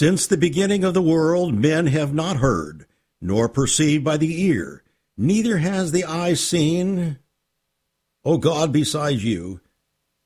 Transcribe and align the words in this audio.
Since 0.00 0.26
the 0.26 0.38
beginning 0.38 0.82
of 0.82 0.94
the 0.94 1.02
world, 1.02 1.52
men 1.52 1.86
have 1.88 2.14
not 2.14 2.38
heard, 2.38 2.86
nor 3.20 3.50
perceived 3.50 4.02
by 4.02 4.16
the 4.16 4.44
ear, 4.44 4.82
neither 5.14 5.58
has 5.58 5.92
the 5.92 6.06
eye 6.06 6.32
seen 6.32 7.18
O 8.24 8.38
God, 8.38 8.72
besides 8.72 9.22
you, 9.22 9.60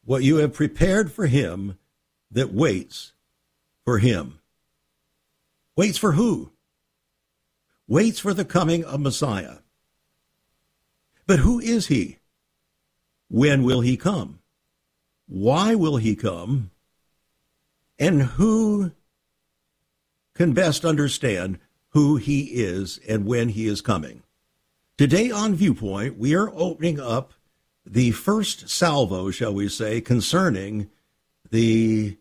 what 0.04 0.22
you 0.22 0.36
have 0.36 0.52
prepared 0.52 1.10
for 1.10 1.26
him 1.26 1.76
that 2.30 2.54
waits 2.54 3.14
for 3.84 3.98
him. 3.98 4.38
Waits 5.76 5.98
for 5.98 6.12
who? 6.12 6.52
Waits 7.88 8.20
for 8.20 8.32
the 8.32 8.44
coming 8.44 8.84
of 8.84 9.00
Messiah. 9.00 9.56
But 11.26 11.40
who 11.40 11.58
is 11.58 11.88
he? 11.88 12.18
When 13.28 13.64
will 13.64 13.80
he 13.80 13.96
come? 13.96 14.38
Why 15.26 15.74
will 15.74 15.96
he 15.96 16.14
come? 16.14 16.70
And 17.98 18.22
who 18.22 18.92
can 20.34 20.52
best 20.52 20.84
understand 20.84 21.58
who 21.90 22.16
he 22.16 22.42
is 22.42 22.98
and 23.08 23.26
when 23.26 23.50
he 23.50 23.66
is 23.66 23.80
coming? 23.80 24.22
Today 24.96 25.30
on 25.30 25.54
Viewpoint, 25.54 26.18
we 26.18 26.34
are 26.34 26.52
opening 26.54 27.00
up 27.00 27.32
the 27.86 28.12
first 28.12 28.68
salvo, 28.68 29.30
shall 29.30 29.52
we 29.52 29.68
say, 29.68 30.00
concerning 30.00 30.90
the 31.50 32.16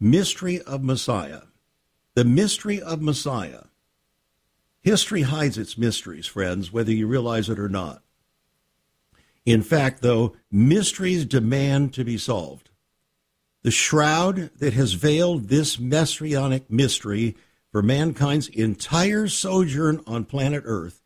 mystery 0.00 0.60
of 0.62 0.82
Messiah. 0.82 1.42
The 2.14 2.24
mystery 2.24 2.80
of 2.80 3.00
Messiah. 3.00 3.64
History 4.82 5.22
hides 5.22 5.56
its 5.56 5.78
mysteries, 5.78 6.26
friends, 6.26 6.72
whether 6.72 6.92
you 6.92 7.06
realize 7.06 7.48
it 7.48 7.58
or 7.58 7.68
not. 7.68 8.02
In 9.46 9.62
fact, 9.62 10.02
though, 10.02 10.36
mysteries 10.50 11.24
demand 11.24 11.94
to 11.94 12.04
be 12.04 12.18
solved. 12.18 12.70
The 13.64 13.70
shroud 13.70 14.50
that 14.58 14.74
has 14.74 14.92
veiled 14.92 15.48
this 15.48 15.78
messianic 15.78 16.70
mystery 16.70 17.34
for 17.72 17.80
mankind's 17.80 18.46
entire 18.48 19.26
sojourn 19.26 20.02
on 20.06 20.26
planet 20.26 20.62
Earth 20.66 21.00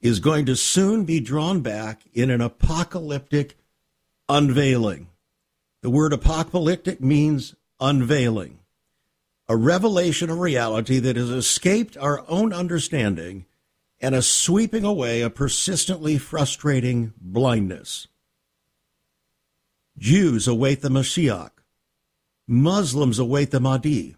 is 0.00 0.18
going 0.18 0.46
to 0.46 0.56
soon 0.56 1.04
be 1.04 1.20
drawn 1.20 1.60
back 1.60 2.02
in 2.12 2.28
an 2.28 2.40
apocalyptic 2.40 3.56
unveiling. 4.28 5.06
The 5.82 5.90
word 5.90 6.12
apocalyptic 6.12 7.00
means 7.00 7.54
unveiling, 7.78 8.58
a 9.48 9.56
revelation 9.56 10.28
of 10.28 10.40
reality 10.40 10.98
that 10.98 11.14
has 11.14 11.30
escaped 11.30 11.96
our 11.96 12.24
own 12.28 12.52
understanding 12.52 13.46
and 14.00 14.12
a 14.12 14.22
sweeping 14.22 14.84
away 14.84 15.22
a 15.22 15.30
persistently 15.30 16.18
frustrating 16.18 17.12
blindness. 17.20 18.08
Jews 19.96 20.48
await 20.48 20.82
the 20.82 20.88
Mashiach. 20.88 21.50
Muslims 22.48 23.18
await 23.18 23.50
the 23.50 23.60
Mahdi. 23.60 24.16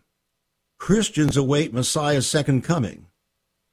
Christians 0.79 1.37
await 1.37 1.73
Messiah's 1.73 2.27
second 2.27 2.63
coming. 2.63 3.07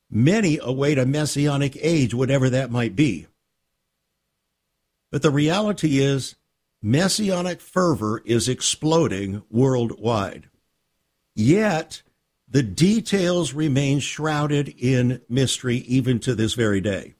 Many 0.09 0.59
await 0.62 0.97
a 0.97 1.06
messianic 1.06 1.78
age, 1.81 2.14
whatever 2.14 2.50
that 2.50 2.72
might 2.72 2.95
be. 2.95 3.28
But 5.12 5.22
the 5.22 5.31
reality 5.31 6.00
is, 6.00 6.35
messianic 6.81 7.62
fervor 7.62 8.22
is 8.25 8.47
exploding 8.47 9.44
worldwide. 9.50 10.50
Yet, 11.34 12.01
the 12.47 12.63
details 12.63 13.53
remain 13.53 14.00
shrouded 14.00 14.69
in 14.69 15.22
mystery 15.28 15.78
even 15.78 16.19
to 16.19 16.35
this 16.35 16.53
very 16.53 16.80
day. 16.80 17.16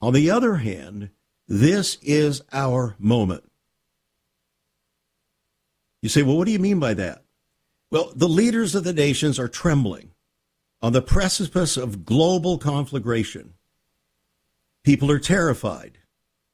On 0.00 0.12
the 0.12 0.30
other 0.30 0.56
hand, 0.56 1.10
this 1.48 1.98
is 2.02 2.42
our 2.52 2.94
moment. 2.98 3.44
You 6.06 6.10
say, 6.10 6.22
well, 6.22 6.36
what 6.36 6.44
do 6.44 6.52
you 6.52 6.60
mean 6.60 6.78
by 6.78 6.94
that? 6.94 7.24
Well, 7.90 8.12
the 8.14 8.28
leaders 8.28 8.76
of 8.76 8.84
the 8.84 8.92
nations 8.92 9.40
are 9.40 9.48
trembling 9.48 10.12
on 10.80 10.92
the 10.92 11.02
precipice 11.02 11.76
of 11.76 12.04
global 12.04 12.58
conflagration. 12.58 13.54
People 14.84 15.10
are 15.10 15.18
terrified. 15.18 15.98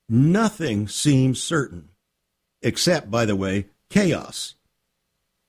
Nothing 0.09 0.89
seems 0.89 1.43
certain, 1.43 1.91
except, 2.63 3.11
by 3.11 3.27
the 3.27 3.37
way, 3.37 3.67
chaos, 3.91 4.55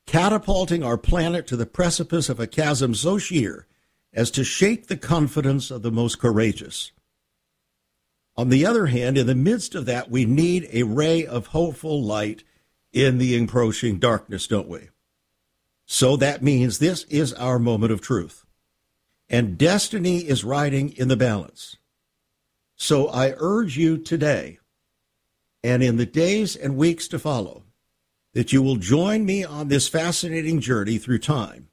catapulting 0.05 0.83
our 0.83 0.97
planet 0.97 1.47
to 1.47 1.55
the 1.55 1.65
precipice 1.65 2.27
of 2.27 2.41
a 2.41 2.45
chasm 2.45 2.93
so 2.93 3.17
sheer 3.17 3.67
as 4.11 4.29
to 4.31 4.43
shake 4.43 4.87
the 4.87 4.97
confidence 4.97 5.71
of 5.71 5.81
the 5.81 5.91
most 5.91 6.19
courageous. 6.19 6.91
On 8.35 8.49
the 8.49 8.65
other 8.65 8.87
hand, 8.87 9.17
in 9.17 9.27
the 9.27 9.33
midst 9.33 9.75
of 9.75 9.85
that, 9.85 10.11
we 10.11 10.25
need 10.25 10.67
a 10.73 10.83
ray 10.83 11.25
of 11.25 11.47
hopeful 11.47 12.03
light 12.03 12.43
in 12.93 13.17
the 13.17 13.35
encroaching 13.35 13.99
darkness, 13.99 14.47
don't 14.47 14.69
we? 14.69 14.89
So 15.85 16.15
that 16.15 16.41
means 16.41 16.79
this 16.79 17.03
is 17.05 17.33
our 17.33 17.59
moment 17.59 17.91
of 17.91 17.99
truth 17.99 18.43
and 19.33 19.57
destiny 19.57 20.19
is 20.19 20.43
riding 20.43 20.89
in 20.95 21.07
the 21.07 21.17
balance. 21.17 21.77
So 22.75 23.07
I 23.07 23.33
urge 23.37 23.77
you 23.77 23.97
today 23.97 24.59
and 25.63 25.81
in 25.81 25.97
the 25.97 26.05
days 26.05 26.55
and 26.55 26.77
weeks 26.77 27.07
to 27.07 27.17
follow 27.19 27.63
that 28.33 28.53
you 28.53 28.61
will 28.61 28.75
join 28.75 29.25
me 29.25 29.43
on 29.43 29.69
this 29.69 29.87
fascinating 29.87 30.59
journey 30.59 30.99
through 30.99 31.17
time 31.17 31.69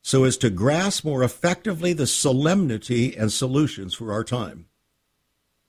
so 0.00 0.24
as 0.24 0.38
to 0.38 0.48
grasp 0.48 1.04
more 1.04 1.22
effectively 1.22 1.92
the 1.92 2.06
solemnity 2.06 3.14
and 3.14 3.32
solutions 3.32 3.92
for 3.92 4.10
our 4.10 4.24
time. 4.24 4.66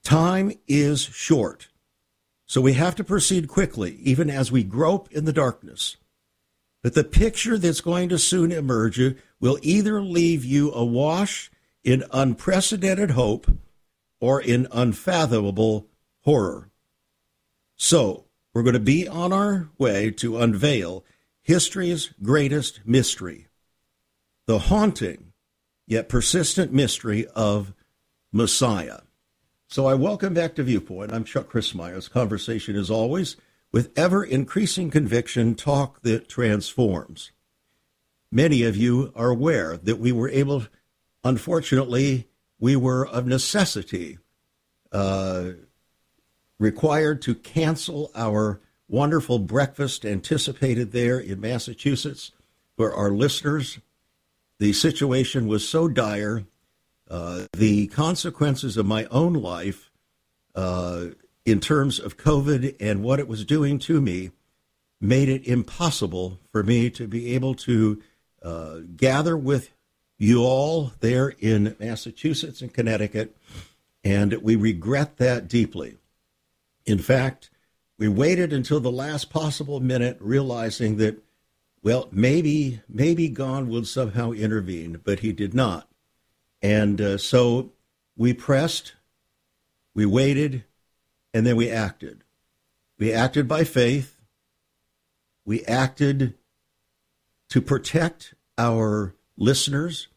Time 0.03 0.53
is 0.67 1.01
short, 1.01 1.67
so 2.49 2.61
we 2.61 2.73
have 2.73 2.95
to 2.95 3.03
proceed 3.03 3.47
quickly, 3.47 3.99
even 4.01 4.27
as 4.27 4.51
we 4.51 4.63
grope 4.63 5.07
in 5.11 5.25
the 5.25 5.31
darkness. 5.31 5.97
But 6.81 6.95
the 6.95 7.03
picture 7.03 7.59
that's 7.59 7.79
going 7.79 8.09
to 8.09 8.17
soon 8.17 8.51
emerge 8.51 8.99
will 9.39 9.59
either 9.61 10.01
leave 10.01 10.43
you 10.43 10.71
awash 10.71 11.51
in 11.83 12.03
unprecedented 12.11 13.11
hope 13.11 13.51
or 14.19 14.41
in 14.41 14.65
unfathomable 14.71 15.89
horror. 16.21 16.71
So, 17.75 18.25
we're 18.51 18.63
going 18.63 18.73
to 18.73 18.79
be 18.79 19.07
on 19.07 19.31
our 19.31 19.69
way 19.77 20.09
to 20.09 20.39
unveil 20.39 21.05
history's 21.43 22.09
greatest 22.23 22.81
mystery 22.83 23.45
the 24.47 24.57
haunting 24.57 25.33
yet 25.85 26.09
persistent 26.09 26.73
mystery 26.73 27.27
of 27.35 27.75
Messiah. 28.31 29.01
So, 29.71 29.85
I 29.85 29.93
welcome 29.93 30.33
back 30.33 30.55
to 30.55 30.63
Viewpoint. 30.63 31.13
I'm 31.13 31.23
Chuck 31.23 31.47
Crismier's 31.47 32.07
conversation, 32.07 32.75
as 32.75 32.89
always, 32.89 33.35
with 33.71 33.91
ever 33.95 34.23
increasing 34.23 34.89
conviction, 34.89 35.53
talk 35.53 36.01
that 36.01 36.27
transforms. 36.27 37.29
Many 38.31 38.63
of 38.63 38.75
you 38.75 39.13
are 39.15 39.29
aware 39.29 39.77
that 39.77 39.99
we 39.99 40.11
were 40.11 40.27
able, 40.27 40.65
unfortunately, 41.23 42.27
we 42.59 42.75
were 42.75 43.05
of 43.05 43.27
necessity 43.27 44.17
uh, 44.91 45.51
required 46.57 47.21
to 47.21 47.35
cancel 47.35 48.09
our 48.15 48.61
wonderful 48.87 49.37
breakfast 49.37 50.03
anticipated 50.03 50.93
there 50.93 51.19
in 51.19 51.39
Massachusetts 51.39 52.31
for 52.75 52.91
our 52.91 53.11
listeners. 53.11 53.77
The 54.57 54.73
situation 54.73 55.45
was 55.45 55.69
so 55.69 55.87
dire. 55.87 56.45
Uh, 57.09 57.45
the 57.53 57.87
consequences 57.87 58.77
of 58.77 58.85
my 58.85 59.05
own 59.05 59.33
life 59.33 59.89
uh, 60.55 61.07
in 61.45 61.59
terms 61.59 61.99
of 61.99 62.17
COVID 62.17 62.75
and 62.79 63.03
what 63.03 63.19
it 63.19 63.27
was 63.27 63.43
doing 63.43 63.79
to 63.79 63.99
me 63.99 64.31
made 65.01 65.29
it 65.29 65.47
impossible 65.47 66.39
for 66.51 66.61
me 66.61 66.89
to 66.91 67.07
be 67.07 67.33
able 67.33 67.55
to 67.55 68.01
uh, 68.43 68.79
gather 68.95 69.35
with 69.35 69.71
you 70.17 70.43
all 70.43 70.91
there 70.99 71.29
in 71.39 71.75
Massachusetts 71.79 72.61
and 72.61 72.73
Connecticut, 72.73 73.35
and 74.03 74.33
we 74.43 74.55
regret 74.55 75.17
that 75.17 75.47
deeply. 75.47 75.97
In 76.85 76.99
fact, 76.99 77.49
we 77.97 78.07
waited 78.07 78.53
until 78.53 78.79
the 78.79 78.91
last 78.91 79.29
possible 79.29 79.79
minute, 79.79 80.17
realizing 80.19 80.97
that, 80.97 81.23
well, 81.81 82.07
maybe 82.11 82.81
maybe 82.87 83.29
God 83.29 83.67
would 83.67 83.87
somehow 83.87 84.31
intervene, 84.31 85.01
but 85.03 85.19
He 85.19 85.31
did 85.31 85.53
not. 85.53 85.88
And 86.61 86.99
uh, 86.99 87.17
so 87.17 87.71
we 88.17 88.33
pressed, 88.33 88.93
we 89.93 90.05
waited, 90.05 90.65
and 91.33 91.45
then 91.45 91.55
we 91.55 91.69
acted. 91.69 92.23
We 92.97 93.13
acted 93.13 93.47
by 93.47 93.63
faith. 93.63 94.17
We 95.45 95.63
acted 95.65 96.35
to 97.49 97.61
protect 97.61 98.33
our 98.57 99.15
listeners. 99.37 100.09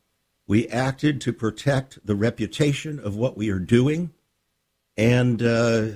We 0.47 0.69
acted 0.69 1.21
to 1.23 1.33
protect 1.33 2.05
the 2.05 2.17
reputation 2.17 2.99
of 2.99 3.17
what 3.17 3.37
we 3.37 3.51
are 3.51 3.61
doing. 3.61 4.13
And 4.97 5.43
uh, 5.43 5.87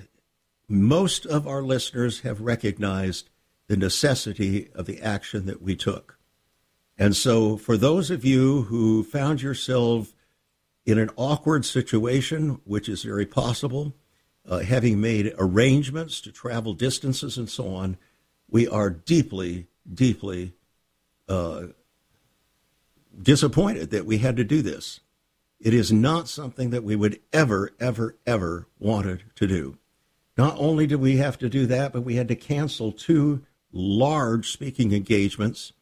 most 0.68 1.26
of 1.26 1.46
our 1.46 1.62
listeners 1.62 2.20
have 2.20 2.40
recognized 2.40 3.30
the 3.66 3.76
necessity 3.76 4.70
of 4.74 4.86
the 4.86 5.02
action 5.02 5.46
that 5.46 5.60
we 5.60 5.74
took. 5.74 6.18
And 6.96 7.14
so, 7.14 7.56
for 7.56 7.76
those 7.76 8.10
of 8.10 8.24
you 8.24 8.62
who 8.62 9.02
found 9.02 9.42
yourself 9.42 10.14
in 10.86 10.98
an 10.98 11.10
awkward 11.16 11.64
situation, 11.64 12.60
which 12.64 12.88
is 12.88 13.02
very 13.02 13.26
possible, 13.26 13.92
uh, 14.48 14.60
having 14.60 15.00
made 15.00 15.34
arrangements 15.36 16.20
to 16.20 16.30
travel 16.30 16.72
distances 16.72 17.36
and 17.36 17.50
so 17.50 17.74
on, 17.74 17.96
we 18.48 18.68
are 18.68 18.88
deeply, 18.88 19.66
deeply 19.92 20.54
uh, 21.28 21.64
disappointed 23.20 23.90
that 23.90 24.06
we 24.06 24.18
had 24.18 24.36
to 24.36 24.44
do 24.44 24.62
this. 24.62 25.00
It 25.58 25.74
is 25.74 25.92
not 25.92 26.28
something 26.28 26.70
that 26.70 26.84
we 26.84 26.94
would 26.94 27.18
ever, 27.32 27.72
ever, 27.80 28.16
ever 28.24 28.68
wanted 28.78 29.24
to 29.34 29.48
do. 29.48 29.78
Not 30.36 30.56
only 30.58 30.86
did 30.86 31.00
we 31.00 31.16
have 31.16 31.38
to 31.38 31.48
do 31.48 31.66
that, 31.66 31.92
but 31.92 32.02
we 32.02 32.14
had 32.14 32.28
to 32.28 32.36
cancel 32.36 32.92
two 32.92 33.44
large 33.72 34.52
speaking 34.52 34.92
engagements 34.92 35.72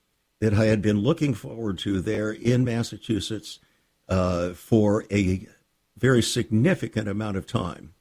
that 0.40 0.54
I 0.54 0.66
had 0.66 0.80
been 0.80 1.00
looking 1.00 1.34
forward 1.34 1.78
to 1.80 2.00
there 2.00 2.30
in 2.30 2.64
Massachusetts 2.64 3.58
uh, 4.08 4.50
for 4.50 5.04
a 5.10 5.46
very 5.96 6.22
significant 6.22 7.08
amount 7.08 7.36
of 7.36 7.46
time. 7.46 7.94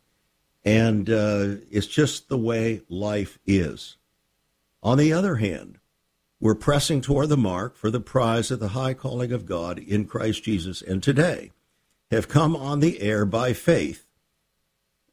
And 0.65 1.09
uh, 1.09 1.55
it's 1.69 1.87
just 1.87 2.29
the 2.29 2.37
way 2.37 2.81
life 2.89 3.37
is. 3.45 3.97
On 4.81 4.97
the 4.97 5.13
other 5.13 5.35
hand, 5.35 5.79
we're 6.39 6.55
pressing 6.55 6.99
toward 6.99 7.29
the 7.29 7.37
mark 7.37 7.77
for 7.77 7.89
the 7.89 8.01
prize 8.01 8.51
of 8.51 8.59
the 8.59 8.69
high 8.69 8.93
calling 8.93 9.31
of 9.31 9.45
God 9.45 9.79
in 9.79 10.05
Christ 10.05 10.43
Jesus, 10.43 10.81
and 10.81 11.01
today 11.01 11.51
have 12.11 12.27
come 12.27 12.55
on 12.55 12.79
the 12.79 12.99
air 13.01 13.25
by 13.25 13.53
faith. 13.53 14.05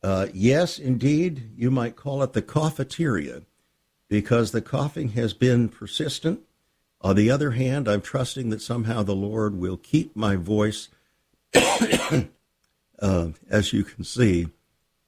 Uh, 0.02 0.26
yes, 0.32 0.78
indeed, 0.78 1.52
you 1.56 1.70
might 1.70 1.94
call 1.94 2.22
it 2.22 2.32
the 2.32 2.42
cafeteria 2.42 3.42
because 4.08 4.50
the 4.50 4.62
coughing 4.62 5.10
has 5.10 5.32
been 5.32 5.68
persistent. 5.68 6.40
On 7.02 7.16
the 7.16 7.30
other 7.30 7.52
hand, 7.52 7.88
I'm 7.88 8.02
trusting 8.02 8.50
that 8.50 8.60
somehow 8.60 9.02
the 9.02 9.14
Lord 9.14 9.54
will 9.56 9.78
keep 9.78 10.14
my 10.14 10.36
voice, 10.36 10.88
uh, 11.54 12.22
as 13.48 13.72
you 13.72 13.84
can 13.84 14.04
see, 14.04 14.48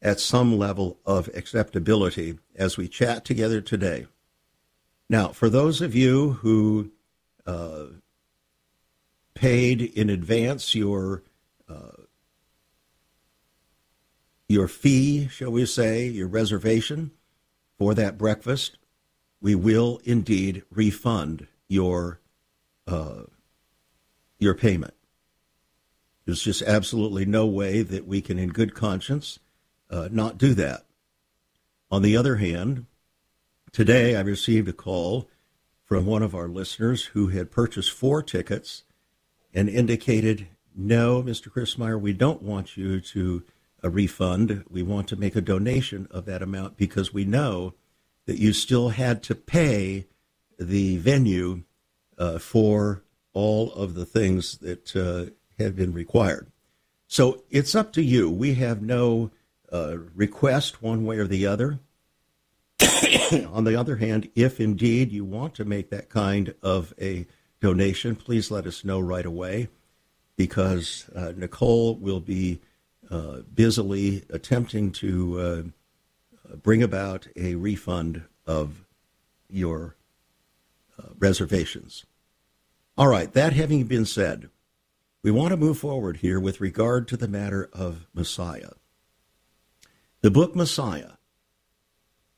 at 0.01 0.19
some 0.19 0.59
level 0.59 0.99
of 1.05 1.29
acceptability 1.35 2.39
as 2.57 2.77
we 2.77 2.89
chat 2.89 3.25
together 3.25 3.61
today. 3.61 4.07
Now, 5.09 5.29
for 5.29 5.51
those 5.51 5.83
of 5.83 5.95
you 5.95 6.33
who 6.41 6.91
uh, 7.47 7.85
paid 9.35 9.83
in 9.83 10.09
advance 10.09 10.75
your 10.75 11.23
uh, 11.69 12.03
your 14.49 14.69
fee, 14.69 15.29
shall 15.29 15.51
we 15.51 15.65
say, 15.65 16.07
your 16.07 16.29
reservation 16.29 17.11
for 17.79 17.95
that 17.95 18.19
breakfast, 18.19 18.77
we 19.41 19.55
will 19.55 20.01
indeed 20.05 20.63
refund 20.71 21.47
your 21.73 22.21
uh, 22.87 23.25
your 24.39 24.55
payment. 24.55 24.95
There's 26.25 26.43
just 26.43 26.63
absolutely 26.63 27.25
no 27.25 27.47
way 27.47 27.83
that 27.83 28.07
we 28.07 28.21
can, 28.21 28.39
in 28.39 28.51
good 28.51 28.75
conscience, 28.75 29.39
uh, 29.91 30.09
not 30.11 30.39
do 30.39 30.55
that. 30.55 30.85
On 31.91 32.03
the 32.03 32.17
other 32.17 32.37
hand, 32.37 32.87
Today, 33.73 34.17
I 34.17 34.21
received 34.21 34.69
a 34.69 34.75
call 34.75 35.31
from 35.83 36.05
one 36.05 36.23
of 36.23 36.35
our 36.35 36.47
listeners 36.47 37.07
who 37.07 37.29
had 37.29 37.51
purchased 37.51 37.91
four 37.91 38.23
tickets 38.23 38.85
and 39.55 39.67
indicated, 39.67 40.49
No, 40.77 41.23
Mr. 41.23 41.51
Crismier, 41.51 41.99
we 41.99 42.13
don't 42.13 42.43
want 42.43 42.77
you 42.77 43.01
to 43.01 43.45
a 43.83 43.87
uh, 43.87 43.91
refund. 43.91 44.65
We 44.69 44.83
want 44.83 45.09
to 45.09 45.17
make 45.17 45.35
a 45.37 45.41
donation 45.41 46.07
of 46.11 46.27
that 46.27 46.43
amount 46.43 46.77
because 46.77 47.15
we 47.15 47.25
know 47.25 47.73
that 48.27 48.39
you 48.39 48.53
still 48.53 48.91
had 48.91 49.23
to 49.23 49.35
pay 49.35 50.05
the 50.59 50.99
venue 50.99 51.63
uh, 52.19 52.39
for 52.39 53.03
all 53.33 53.73
of 53.73 53.95
the 53.95 54.05
things 54.05 54.59
that 54.59 54.95
uh, 54.97 55.33
had 55.63 55.75
been 55.75 55.93
required. 55.93 56.51
So 57.07 57.43
it's 57.51 57.75
up 57.75 57.93
to 57.95 58.03
you. 58.03 58.31
We 58.31 58.55
have 58.55 58.83
no 58.83 59.31
uh, 59.73 59.97
request 60.15 60.83
one 60.83 61.05
way 61.05 61.19
or 61.19 61.27
the 61.27 61.47
other. 61.47 61.79
on 63.53 63.65
the 63.65 63.77
other 63.77 63.97
hand, 63.97 64.31
if 64.35 64.61
indeed 64.61 65.13
you 65.13 65.25
want 65.25 65.55
to 65.55 65.65
make 65.65 65.91
that 65.91 66.09
kind 66.09 66.55
of 66.63 66.95
a 67.01 67.27
donation, 67.61 68.17
please 68.17 68.51
let 68.51 68.67
us 68.67 68.85
know 68.85 68.99
right 69.01 69.25
away 69.25 69.69
because 70.37 71.09
uh, 71.15 71.33
Nicole 71.37 71.97
will 71.97 72.21
be 72.21 72.61
uh, 73.11 73.43
busily 73.55 74.25
attempting 74.31 74.91
to 74.91 75.41
uh, 75.41 76.57
bring 76.57 76.83
about 76.83 77.27
a 77.37 77.55
refund 77.55 78.23
of 78.47 78.85
your 79.49 79.97
reservations. 81.19 82.05
All 82.97 83.09
right, 83.09 83.33
that 83.33 83.53
having 83.53 83.85
been 83.85 84.05
said, 84.05 84.51
we 85.23 85.31
want 85.31 85.51
to 85.51 85.57
move 85.57 85.79
forward 85.79 86.19
here 86.19 86.41
with 86.41 86.61
regard 86.61 87.09
to 87.09 87.17
the 87.17 87.29
matter 87.29 87.71
of 87.73 88.07
Messiah. 88.15 88.71
The 90.21 90.31
book 90.31 90.55
Messiah 90.55 91.13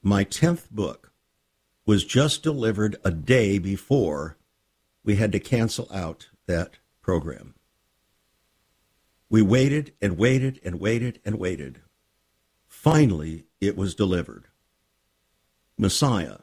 my 0.06 0.22
10th 0.22 0.70
book 0.70 1.12
was 1.86 2.04
just 2.04 2.42
delivered 2.42 2.96
a 3.04 3.10
day 3.10 3.58
before 3.58 4.36
we 5.02 5.16
had 5.16 5.32
to 5.32 5.40
cancel 5.40 5.88
out 5.90 6.28
that 6.46 6.76
program. 7.00 7.54
We 9.30 9.40
waited 9.40 9.94
and 10.02 10.18
waited 10.18 10.60
and 10.62 10.78
waited 10.78 11.20
and 11.24 11.38
waited. 11.38 11.80
Finally, 12.68 13.46
it 13.62 13.78
was 13.78 13.94
delivered. 13.94 14.48
Messiah, 15.78 16.40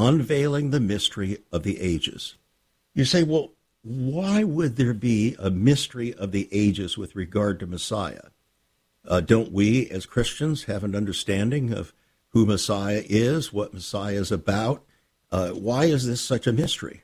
unveiling 0.00 0.70
the 0.70 0.80
mystery 0.80 1.38
of 1.52 1.62
the 1.62 1.80
ages. 1.80 2.36
You 2.94 3.04
say, 3.04 3.22
well, 3.22 3.52
why 3.82 4.44
would 4.44 4.76
there 4.76 4.94
be 4.94 5.36
a 5.38 5.50
mystery 5.50 6.12
of 6.14 6.32
the 6.32 6.48
ages 6.52 6.98
with 6.98 7.16
regard 7.16 7.60
to 7.60 7.66
Messiah? 7.66 8.28
Uh, 9.06 9.20
don't 9.20 9.52
we, 9.52 9.88
as 9.90 10.06
Christians, 10.06 10.64
have 10.64 10.84
an 10.84 10.94
understanding 10.94 11.72
of 11.72 11.92
who 12.30 12.46
Messiah 12.46 13.02
is, 13.06 13.52
what 13.52 13.74
Messiah 13.74 14.14
is 14.14 14.30
about. 14.30 14.84
Uh, 15.32 15.50
why 15.50 15.84
is 15.84 16.06
this 16.06 16.20
such 16.20 16.46
a 16.46 16.52
mystery? 16.52 17.02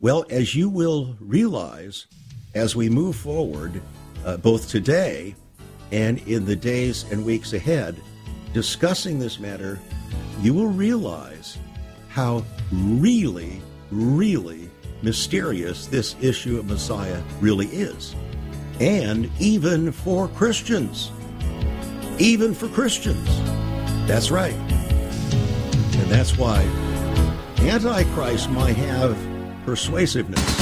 Well, 0.00 0.24
as 0.30 0.54
you 0.54 0.68
will 0.68 1.16
realize 1.20 2.06
as 2.54 2.76
we 2.76 2.88
move 2.88 3.16
forward, 3.16 3.80
uh, 4.24 4.36
both 4.36 4.68
today 4.68 5.34
and 5.90 6.18
in 6.28 6.44
the 6.44 6.56
days 6.56 7.04
and 7.10 7.24
weeks 7.24 7.52
ahead, 7.52 8.00
discussing 8.52 9.18
this 9.18 9.38
matter, 9.38 9.78
you 10.40 10.54
will 10.54 10.68
realize 10.68 11.58
how 12.12 12.44
really, 12.70 13.62
really 13.90 14.70
mysterious 15.00 15.86
this 15.86 16.14
issue 16.20 16.58
of 16.58 16.66
Messiah 16.66 17.22
really 17.40 17.66
is. 17.68 18.14
And 18.80 19.30
even 19.40 19.90
for 19.92 20.28
Christians. 20.28 21.10
Even 22.18 22.52
for 22.52 22.68
Christians. 22.68 23.26
That's 24.06 24.30
right. 24.30 24.52
And 24.52 26.10
that's 26.10 26.36
why 26.36 26.62
Antichrist 27.60 28.50
might 28.50 28.76
have 28.76 29.16
persuasiveness. 29.64 30.61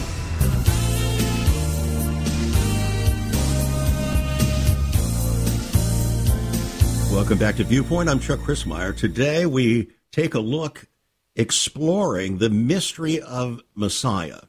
Welcome 7.21 7.37
back 7.37 7.57
to 7.57 7.63
Viewpoint. 7.63 8.09
I'm 8.09 8.19
Chuck 8.19 8.39
Crismier. 8.39 8.97
Today 8.97 9.45
we 9.45 9.91
take 10.11 10.33
a 10.33 10.39
look 10.39 10.87
exploring 11.35 12.39
the 12.39 12.49
mystery 12.49 13.21
of 13.21 13.61
Messiah. 13.75 14.39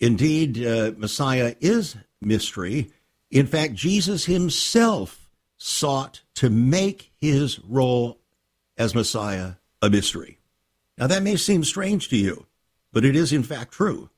Indeed, 0.00 0.66
uh, 0.66 0.92
Messiah 0.96 1.54
is 1.60 1.96
mystery. 2.22 2.90
In 3.30 3.46
fact, 3.46 3.74
Jesus 3.74 4.24
himself 4.24 5.28
sought 5.58 6.22
to 6.36 6.48
make 6.48 7.12
his 7.20 7.60
role 7.60 8.18
as 8.78 8.94
Messiah 8.94 9.56
a 9.82 9.90
mystery. 9.90 10.38
Now, 10.96 11.08
that 11.08 11.22
may 11.22 11.36
seem 11.36 11.62
strange 11.62 12.08
to 12.08 12.16
you, 12.16 12.46
but 12.90 13.04
it 13.04 13.16
is 13.16 13.34
in 13.34 13.42
fact 13.42 13.72
true. 13.72 14.08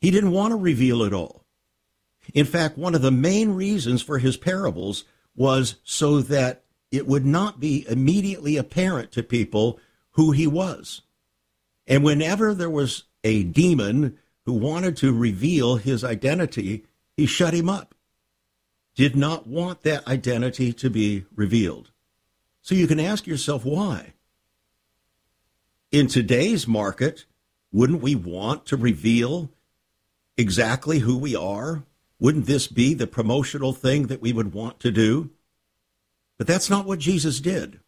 He 0.00 0.10
didn't 0.10 0.32
want 0.32 0.52
to 0.52 0.56
reveal 0.56 1.02
it 1.02 1.12
all. 1.12 1.44
In 2.32 2.46
fact, 2.46 2.78
one 2.78 2.94
of 2.94 3.02
the 3.02 3.10
main 3.10 3.50
reasons 3.50 4.00
for 4.00 4.18
his 4.18 4.38
parables 4.38 5.04
was 5.36 5.76
so 5.84 6.20
that 6.20 6.62
it 6.90 7.06
would 7.06 7.26
not 7.26 7.58
be 7.58 7.84
immediately 7.88 8.56
apparent 8.56 9.10
to 9.12 9.22
people 9.22 9.80
who 10.10 10.30
he 10.30 10.46
was. 10.46 11.02
And 11.86 12.04
whenever 12.04 12.54
there 12.54 12.70
was 12.70 13.04
a 13.24 13.42
demon 13.42 14.18
who 14.46 14.52
wanted 14.52 14.96
to 14.98 15.12
reveal 15.12 15.76
his 15.76 16.04
identity, 16.04 16.84
he 17.16 17.26
shut 17.26 17.54
him 17.54 17.68
up. 17.68 17.94
Did 18.94 19.16
not 19.16 19.46
want 19.46 19.82
that 19.82 20.06
identity 20.06 20.72
to 20.74 20.88
be 20.88 21.24
revealed. 21.34 21.90
So 22.62 22.74
you 22.74 22.86
can 22.86 23.00
ask 23.00 23.26
yourself 23.26 23.64
why. 23.64 24.14
In 25.90 26.06
today's 26.06 26.66
market, 26.68 27.24
wouldn't 27.72 28.02
we 28.02 28.14
want 28.14 28.66
to 28.66 28.76
reveal 28.76 29.50
exactly 30.36 31.00
who 31.00 31.18
we 31.18 31.34
are? 31.34 31.82
Wouldn't 32.24 32.46
this 32.46 32.68
be 32.68 32.94
the 32.94 33.06
promotional 33.06 33.74
thing 33.74 34.06
that 34.06 34.22
we 34.22 34.32
would 34.32 34.54
want 34.54 34.80
to 34.80 34.90
do? 34.90 35.28
But 36.38 36.46
that's 36.46 36.70
not 36.70 36.86
what 36.86 36.98
Jesus 36.98 37.38
did. 37.38 37.80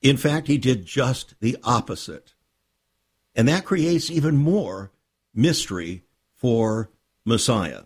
In 0.00 0.16
fact, 0.16 0.46
he 0.46 0.56
did 0.56 0.86
just 0.86 1.34
the 1.38 1.58
opposite. 1.62 2.32
And 3.34 3.46
that 3.46 3.66
creates 3.66 4.10
even 4.10 4.38
more 4.38 4.90
mystery 5.34 6.02
for 6.32 6.88
Messiah. 7.26 7.82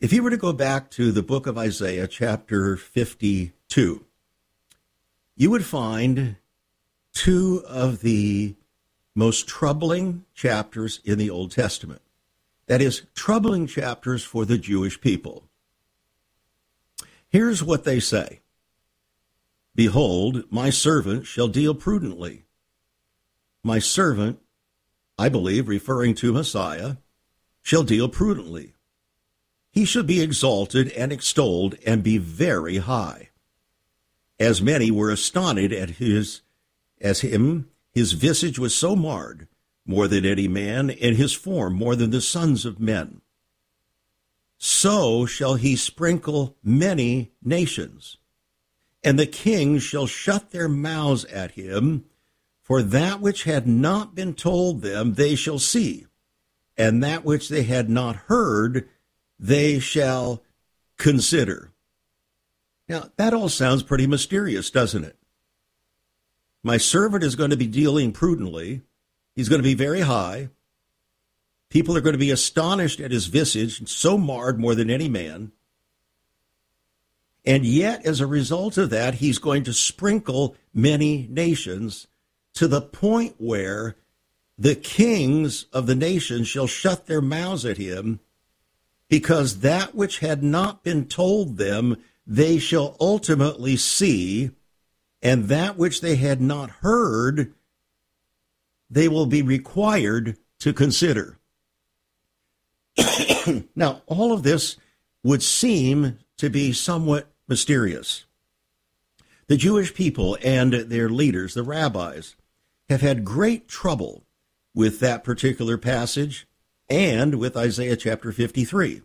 If 0.00 0.12
you 0.12 0.24
were 0.24 0.30
to 0.30 0.36
go 0.36 0.52
back 0.52 0.90
to 0.90 1.12
the 1.12 1.22
book 1.22 1.46
of 1.46 1.56
Isaiah, 1.56 2.08
chapter 2.08 2.76
52, 2.76 4.04
you 5.36 5.50
would 5.52 5.64
find 5.64 6.38
two 7.14 7.62
of 7.68 8.00
the 8.00 8.56
most 9.14 9.46
troubling 9.46 10.24
chapters 10.34 10.98
in 11.04 11.18
the 11.18 11.30
Old 11.30 11.52
Testament. 11.52 12.02
That 12.72 12.80
is, 12.80 13.02
troubling 13.14 13.66
chapters 13.66 14.24
for 14.24 14.46
the 14.46 14.56
Jewish 14.56 14.98
people. 14.98 15.44
Here's 17.28 17.62
what 17.62 17.84
they 17.84 18.00
say 18.00 18.40
Behold, 19.74 20.44
my 20.50 20.70
servant 20.70 21.26
shall 21.26 21.48
deal 21.48 21.74
prudently. 21.74 22.46
My 23.62 23.78
servant, 23.78 24.38
I 25.18 25.28
believe, 25.28 25.68
referring 25.68 26.14
to 26.14 26.32
Messiah, 26.32 26.96
shall 27.60 27.82
deal 27.82 28.08
prudently. 28.08 28.72
He 29.70 29.84
shall 29.84 30.02
be 30.02 30.22
exalted 30.22 30.92
and 30.92 31.12
extolled 31.12 31.74
and 31.84 32.02
be 32.02 32.16
very 32.16 32.78
high. 32.78 33.28
As 34.40 34.62
many 34.62 34.90
were 34.90 35.10
astonished 35.10 35.74
at 35.74 35.90
his, 35.90 36.40
as 37.02 37.20
him, 37.20 37.68
his 37.90 38.12
visage 38.12 38.58
was 38.58 38.74
so 38.74 38.96
marred, 38.96 39.46
more 39.86 40.08
than 40.08 40.24
any 40.24 40.48
man, 40.48 40.90
and 40.90 41.16
his 41.16 41.32
form 41.32 41.74
more 41.74 41.96
than 41.96 42.10
the 42.10 42.20
sons 42.20 42.64
of 42.64 42.80
men 42.80 43.22
so 44.64 45.26
shall 45.26 45.56
he 45.56 45.74
sprinkle 45.74 46.56
many 46.62 47.32
nations. 47.42 48.16
And 49.02 49.18
the 49.18 49.26
kings 49.26 49.82
shall 49.82 50.06
shut 50.06 50.52
their 50.52 50.68
mouths 50.68 51.24
at 51.24 51.50
him, 51.52 52.04
for 52.62 52.80
that 52.80 53.20
which 53.20 53.42
had 53.42 53.66
not 53.66 54.14
been 54.14 54.34
told 54.34 54.80
them 54.80 55.14
they 55.14 55.34
shall 55.34 55.58
see, 55.58 56.06
and 56.76 57.02
that 57.02 57.24
which 57.24 57.48
they 57.48 57.64
had 57.64 57.90
not 57.90 58.14
heard 58.14 58.88
they 59.36 59.80
shall 59.80 60.44
consider. 60.96 61.72
Now, 62.88 63.10
that 63.16 63.34
all 63.34 63.48
sounds 63.48 63.82
pretty 63.82 64.06
mysterious, 64.06 64.70
doesn't 64.70 65.02
it? 65.02 65.18
My 66.62 66.76
servant 66.76 67.24
is 67.24 67.34
going 67.34 67.50
to 67.50 67.56
be 67.56 67.66
dealing 67.66 68.12
prudently. 68.12 68.82
He's 69.34 69.48
going 69.48 69.60
to 69.60 69.68
be 69.68 69.74
very 69.74 70.00
high. 70.00 70.48
People 71.70 71.96
are 71.96 72.02
going 72.02 72.12
to 72.12 72.18
be 72.18 72.30
astonished 72.30 73.00
at 73.00 73.12
his 73.12 73.26
visage, 73.26 73.88
so 73.88 74.18
marred 74.18 74.58
more 74.60 74.74
than 74.74 74.90
any 74.90 75.08
man. 75.08 75.52
And 77.44 77.64
yet, 77.64 78.04
as 78.04 78.20
a 78.20 78.26
result 78.26 78.76
of 78.76 78.90
that, 78.90 79.14
he's 79.14 79.38
going 79.38 79.64
to 79.64 79.72
sprinkle 79.72 80.54
many 80.72 81.26
nations 81.30 82.06
to 82.54 82.68
the 82.68 82.82
point 82.82 83.34
where 83.38 83.96
the 84.58 84.74
kings 84.74 85.64
of 85.72 85.86
the 85.86 85.94
nations 85.94 86.46
shall 86.46 86.66
shut 86.66 87.06
their 87.06 87.22
mouths 87.22 87.64
at 87.64 87.78
him, 87.78 88.20
because 89.08 89.60
that 89.60 89.94
which 89.94 90.18
had 90.18 90.42
not 90.42 90.84
been 90.84 91.06
told 91.06 91.56
them 91.56 91.96
they 92.26 92.58
shall 92.58 92.96
ultimately 93.00 93.76
see, 93.76 94.50
and 95.22 95.44
that 95.44 95.76
which 95.76 96.00
they 96.00 96.16
had 96.16 96.40
not 96.40 96.70
heard 96.70 97.54
they 98.92 99.08
will 99.08 99.24
be 99.24 99.40
required 99.40 100.36
to 100.58 100.72
consider. 100.74 101.38
now, 103.74 104.02
all 104.06 104.32
of 104.32 104.42
this 104.42 104.76
would 105.24 105.42
seem 105.42 106.18
to 106.36 106.50
be 106.50 106.72
somewhat 106.72 107.32
mysterious. 107.48 108.26
The 109.46 109.56
Jewish 109.56 109.94
people 109.94 110.36
and 110.44 110.74
their 110.74 111.08
leaders, 111.08 111.54
the 111.54 111.62
rabbis, 111.62 112.36
have 112.90 113.00
had 113.00 113.24
great 113.24 113.66
trouble 113.66 114.24
with 114.74 115.00
that 115.00 115.24
particular 115.24 115.78
passage 115.78 116.46
and 116.90 117.36
with 117.36 117.56
Isaiah 117.56 117.96
chapter 117.96 118.30
53, 118.30 119.00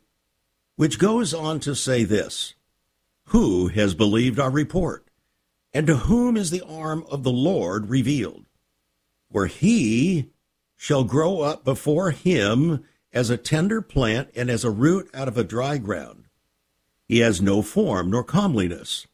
which 0.76 1.00
goes 1.00 1.34
on 1.34 1.62
to 1.62 1.74
say 1.74 2.04
this 2.04 2.56
Who 3.28 3.68
has 3.70 3.94
believed 3.94 4.38
our 4.38 4.52
report? 4.52 5.06
And 5.74 5.88
to 5.88 5.96
whom 5.96 6.36
is 6.36 6.50
the 6.50 6.64
arm 6.66 7.06
of 7.10 7.24
the 7.24 7.32
Lord 7.32 7.90
revealed? 7.90 8.47
Where 9.30 9.48
he 9.48 10.32
shall 10.76 11.04
grow 11.04 11.42
up 11.42 11.64
before 11.64 12.12
him 12.12 12.84
as 13.12 13.30
a 13.30 13.38
tender 13.38 13.82
plant 13.82 14.30
and 14.36 14.50
as 14.50 14.64
a 14.64 14.70
root 14.70 15.10
out 15.14 15.28
of 15.28 15.38
a 15.38 15.44
dry 15.44 15.78
ground. 15.78 16.26
He 17.08 17.20
has 17.20 17.42
no 17.42 17.62
form 17.62 18.12
nor 18.12 18.24
comeliness. 18.24 19.08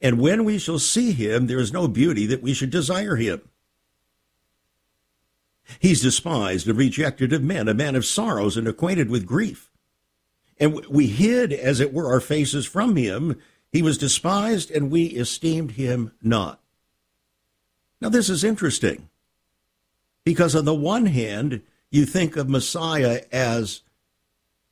And 0.00 0.20
when 0.20 0.44
we 0.44 0.58
shall 0.58 0.78
see 0.78 1.12
him, 1.12 1.46
there 1.46 1.58
is 1.58 1.72
no 1.72 1.88
beauty 1.88 2.26
that 2.26 2.42
we 2.42 2.52
should 2.52 2.70
desire 2.70 3.16
him. 3.16 3.48
He's 5.78 6.02
despised 6.02 6.68
and 6.68 6.76
rejected 6.76 7.32
of 7.32 7.42
men, 7.42 7.68
a 7.68 7.74
man 7.74 7.96
of 7.96 8.04
sorrows 8.04 8.56
and 8.56 8.68
acquainted 8.68 9.08
with 9.08 9.26
grief. 9.26 9.70
And 10.58 10.84
we 10.86 11.06
hid, 11.06 11.52
as 11.52 11.80
it 11.80 11.92
were, 11.92 12.12
our 12.12 12.20
faces 12.20 12.66
from 12.66 12.96
him. 12.96 13.40
He 13.72 13.82
was 13.82 13.98
despised, 13.98 14.70
and 14.70 14.90
we 14.90 15.06
esteemed 15.06 15.72
him 15.72 16.12
not. 16.22 16.60
Now, 18.00 18.08
this 18.10 18.28
is 18.28 18.44
interesting 18.44 19.08
because, 20.24 20.54
on 20.54 20.64
the 20.64 20.74
one 20.74 21.06
hand, 21.06 21.62
you 21.90 22.06
think 22.06 22.36
of 22.36 22.48
Messiah 22.48 23.22
as 23.30 23.82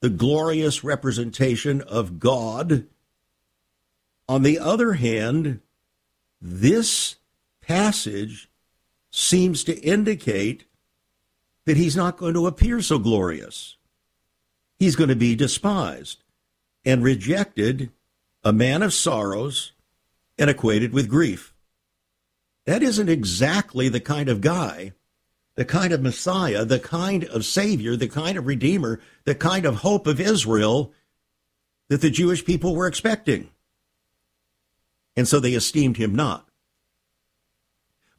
the 0.00 0.10
glorious 0.10 0.82
representation 0.82 1.80
of 1.82 2.18
God. 2.18 2.86
On 4.28 4.42
the 4.42 4.58
other 4.58 4.94
hand, 4.94 5.60
this 6.40 7.16
passage 7.60 8.50
seems 9.10 9.62
to 9.64 9.78
indicate 9.80 10.64
that 11.66 11.76
he's 11.76 11.96
not 11.96 12.16
going 12.16 12.34
to 12.34 12.46
appear 12.46 12.80
so 12.80 12.98
glorious. 12.98 13.76
He's 14.78 14.96
going 14.96 15.10
to 15.10 15.16
be 15.16 15.36
despised 15.36 16.24
and 16.84 17.04
rejected, 17.04 17.92
a 18.42 18.52
man 18.52 18.82
of 18.82 18.92
sorrows 18.92 19.72
and 20.36 20.50
acquainted 20.50 20.92
with 20.92 21.08
grief. 21.08 21.54
That 22.66 22.82
isn't 22.82 23.08
exactly 23.08 23.88
the 23.88 24.00
kind 24.00 24.28
of 24.28 24.40
guy 24.40 24.92
the 25.54 25.64
kind 25.64 25.92
of 25.92 26.02
Messiah, 26.02 26.64
the 26.64 26.78
kind 26.78 27.24
of 27.24 27.44
Savior, 27.44 27.96
the 27.96 28.08
kind 28.08 28.38
of 28.38 28.46
Redeemer, 28.46 29.00
the 29.24 29.34
kind 29.34 29.66
of 29.66 29.76
hope 29.76 30.06
of 30.06 30.20
Israel 30.20 30.92
that 31.88 32.00
the 32.00 32.10
Jewish 32.10 32.44
people 32.44 32.74
were 32.74 32.86
expecting. 32.86 33.50
And 35.16 35.28
so 35.28 35.40
they 35.40 35.52
esteemed 35.52 35.98
him 35.98 36.14
not. 36.14 36.48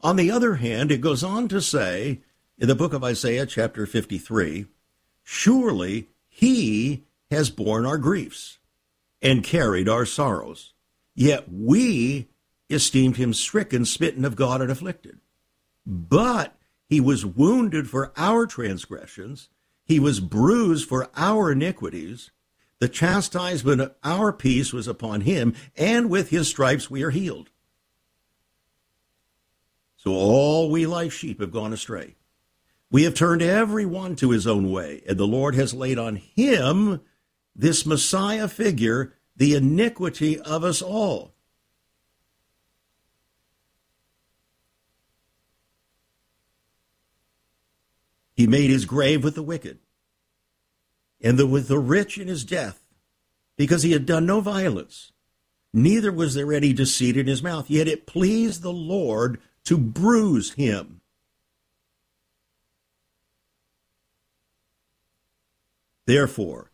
On 0.02 0.16
the 0.16 0.30
other 0.30 0.56
hand, 0.56 0.92
it 0.92 1.02
goes 1.02 1.24
on 1.24 1.48
to 1.48 1.62
say 1.62 2.22
in 2.58 2.68
the 2.68 2.76
book 2.76 2.94
of 2.94 3.04
Isaiah, 3.04 3.46
chapter 3.46 3.86
53, 3.86 4.68
surely 5.24 6.10
he 6.28 7.04
has 7.32 7.50
borne 7.50 7.86
our 7.86 7.98
griefs 7.98 8.60
and 9.22 9.44
carried 9.44 9.90
our 9.90 10.06
sorrows. 10.06 10.74
Yet 11.16 11.52
we 11.52 12.28
esteemed 12.70 13.18
him 13.18 13.34
stricken, 13.34 13.86
smitten 13.86 14.26
of 14.26 14.36
God, 14.36 14.62
and 14.62 14.72
afflicted. 14.72 15.20
But 15.86 16.56
he 16.88 17.00
was 17.00 17.26
wounded 17.26 17.90
for 17.90 18.12
our 18.18 18.46
transgressions, 18.46 19.50
he 19.86 20.00
was 20.00 20.20
bruised 20.20 20.88
for 20.88 21.10
our 21.16 21.52
iniquities. 21.52 22.32
The 22.80 22.90
chastisement 22.90 23.82
of 23.82 23.96
our 24.04 24.34
peace 24.34 24.74
was 24.74 24.88
upon 24.88 25.22
him, 25.22 25.56
and 25.78 26.10
with 26.10 26.30
his 26.30 26.48
stripes 26.48 26.90
we 26.90 27.04
are 27.04 27.12
healed. 27.12 27.50
So 29.96 30.12
all 30.12 30.70
we 30.70 30.86
like 30.86 31.12
sheep 31.12 31.40
have 31.40 31.52
gone 31.52 31.72
astray. 31.72 32.16
We 32.92 33.04
have 33.04 33.14
turned 33.14 33.42
every 33.42 33.86
one 33.86 34.16
to 34.18 34.32
his 34.32 34.46
own 34.46 34.70
way, 34.70 35.02
and 35.08 35.18
the 35.18 35.26
Lord 35.26 35.56
has 35.56 35.74
laid 35.74 35.98
on 35.98 36.18
him, 36.18 37.02
this 37.56 37.86
Messiah 37.86 38.48
figure, 38.48 39.14
the 39.36 39.56
iniquity 39.56 40.40
of 40.40 40.64
us 40.64 40.82
all. 40.82 41.33
He 48.36 48.48
made 48.48 48.70
his 48.70 48.86
grave 48.86 49.24
with 49.24 49.36
the 49.36 49.44
wicked 49.44 49.80
and 51.22 51.38
the, 51.38 51.48
with 51.48 51.68
the 51.68 51.80
rich 51.80 52.18
in 52.18 52.28
his 52.28 52.44
death, 52.44 52.84
because 53.56 53.84
he 53.84 53.92
had 53.92 54.06
done 54.06 54.26
no 54.26 54.42
violence, 54.42 55.12
neither 55.74 56.12
was 56.12 56.34
there 56.34 56.52
any 56.52 56.74
deceit 56.74 57.16
in 57.16 57.28
his 57.28 57.44
mouth. 57.44 57.70
Yet 57.70 57.88
it 57.88 58.08
pleased 58.08 58.62
the 58.62 58.74
Lord 58.74 59.40
to 59.66 59.78
bruise 59.78 60.54
him. 60.54 61.02
Therefore, 66.06 66.72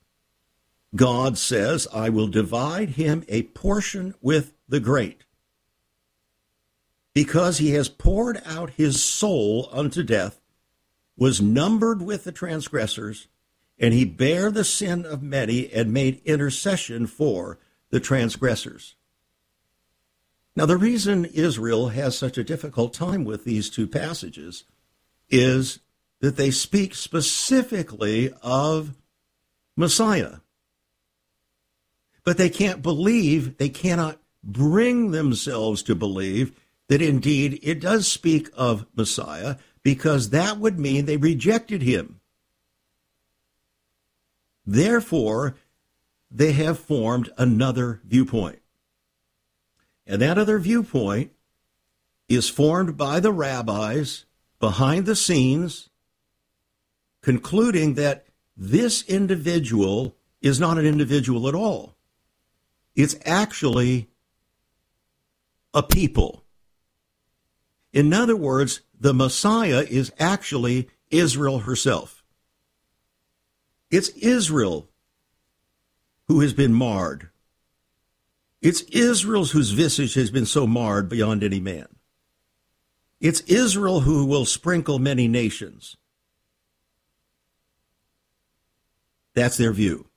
God 0.96 1.38
says, 1.38 1.88
I 1.94 2.10
will 2.10 2.28
divide 2.28 2.92
him 2.92 3.24
a 3.28 3.44
portion 3.44 4.16
with 4.22 4.54
the 4.68 4.80
great, 4.80 5.26
because 7.14 7.60
he 7.60 7.72
has 7.72 7.90
poured 7.90 8.42
out 8.46 8.72
his 8.72 9.04
soul 9.04 9.70
unto 9.72 10.02
death, 10.02 10.40
was 11.20 11.42
numbered 11.42 12.02
with 12.02 12.24
the 12.24 12.32
transgressors, 12.32 13.28
and 13.78 13.94
he 13.94 14.06
bare 14.06 14.50
the 14.50 14.64
sin 14.64 15.06
of 15.06 15.22
many 15.22 15.72
and 15.72 15.94
made 15.94 16.22
intercession 16.24 17.06
for 17.06 17.60
the 17.90 18.00
transgressors. 18.00 18.96
Now, 20.56 20.66
the 20.66 20.78
reason 20.78 21.26
Israel 21.26 21.90
has 21.90 22.18
such 22.18 22.38
a 22.38 22.44
difficult 22.44 22.94
time 22.94 23.26
with 23.26 23.44
these 23.44 23.70
two 23.70 23.86
passages 23.86 24.64
is 25.30 25.80
that 26.22 26.38
they 26.38 26.52
speak 26.52 26.96
specifically 26.96 28.34
of 28.42 28.96
Messiah. 29.76 30.38
But 32.24 32.38
they 32.38 32.50
can't 32.50 32.82
believe, 32.82 33.58
they 33.58 33.70
cannot 33.70 34.20
bring 34.44 35.12
themselves 35.12 35.84
to 35.84 35.96
believe 35.96 36.58
that 36.88 37.02
indeed 37.02 37.60
it 37.62 37.80
does 37.80 38.08
speak 38.08 38.50
of 38.56 38.86
Messiah 38.96 39.56
because 39.84 40.30
that 40.30 40.58
would 40.58 40.80
mean 40.80 41.06
they 41.06 41.18
rejected 41.18 41.82
him. 41.82 42.20
Therefore, 44.66 45.56
they 46.30 46.52
have 46.54 46.80
formed 46.80 47.32
another 47.38 48.02
viewpoint. 48.06 48.60
And 50.06 50.22
that 50.22 50.38
other 50.38 50.60
viewpoint 50.60 51.32
is 52.28 52.50
formed 52.50 52.98
by 52.98 53.20
the 53.20 53.32
rabbis 53.32 54.26
behind 54.60 55.06
the 55.06 55.16
scenes, 55.16 55.90
concluding 57.22 57.96
that 57.96 58.26
this 58.56 59.04
individual 59.04 60.16
is 60.42 60.60
not 60.60 60.78
an 60.78 60.86
individual 60.86 61.48
at 61.48 61.56
all. 61.56 61.96
It's 62.96 63.16
actually 63.26 64.10
a 65.74 65.82
people. 65.82 66.44
In 67.92 68.14
other 68.14 68.36
words, 68.36 68.82
the 69.00 69.14
Messiah 69.14 69.86
is 69.90 70.12
actually 70.20 70.90
Israel 71.10 71.60
herself. 71.60 72.24
It's 73.90 74.10
Israel 74.10 74.90
who 76.28 76.42
has 76.42 76.54
been 76.54 76.74
marred. 76.74 77.30
It's 78.62 78.82
Israel's 78.82 79.52
whose 79.52 79.72
visage 79.72 80.14
has 80.16 80.32
been 80.32 80.46
so 80.46 80.68
marred 80.68 81.10
beyond 81.10 81.44
any 81.44 81.60
man. 81.60 81.88
It's 83.20 83.42
Israel 83.42 84.02
who 84.02 84.26
will 84.26 84.46
sprinkle 84.46 85.00
many 85.00 85.28
nations. 85.28 85.98
That's 89.34 89.58
their 89.58 89.74
view. 89.74 90.08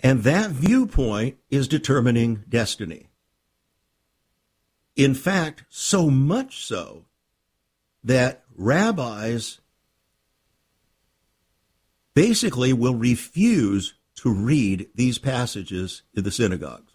And 0.00 0.22
that 0.24 0.50
viewpoint 0.50 1.36
is 1.50 1.68
determining 1.68 2.44
destiny. 2.48 3.08
In 4.96 5.14
fact, 5.14 5.64
so 5.68 6.08
much 6.08 6.64
so 6.64 7.06
that 8.02 8.44
rabbis 8.56 9.60
basically 12.14 12.72
will 12.72 12.94
refuse 12.94 13.94
to 14.16 14.32
read 14.32 14.88
these 14.94 15.18
passages 15.18 16.02
in 16.14 16.22
the 16.22 16.30
synagogues. 16.30 16.92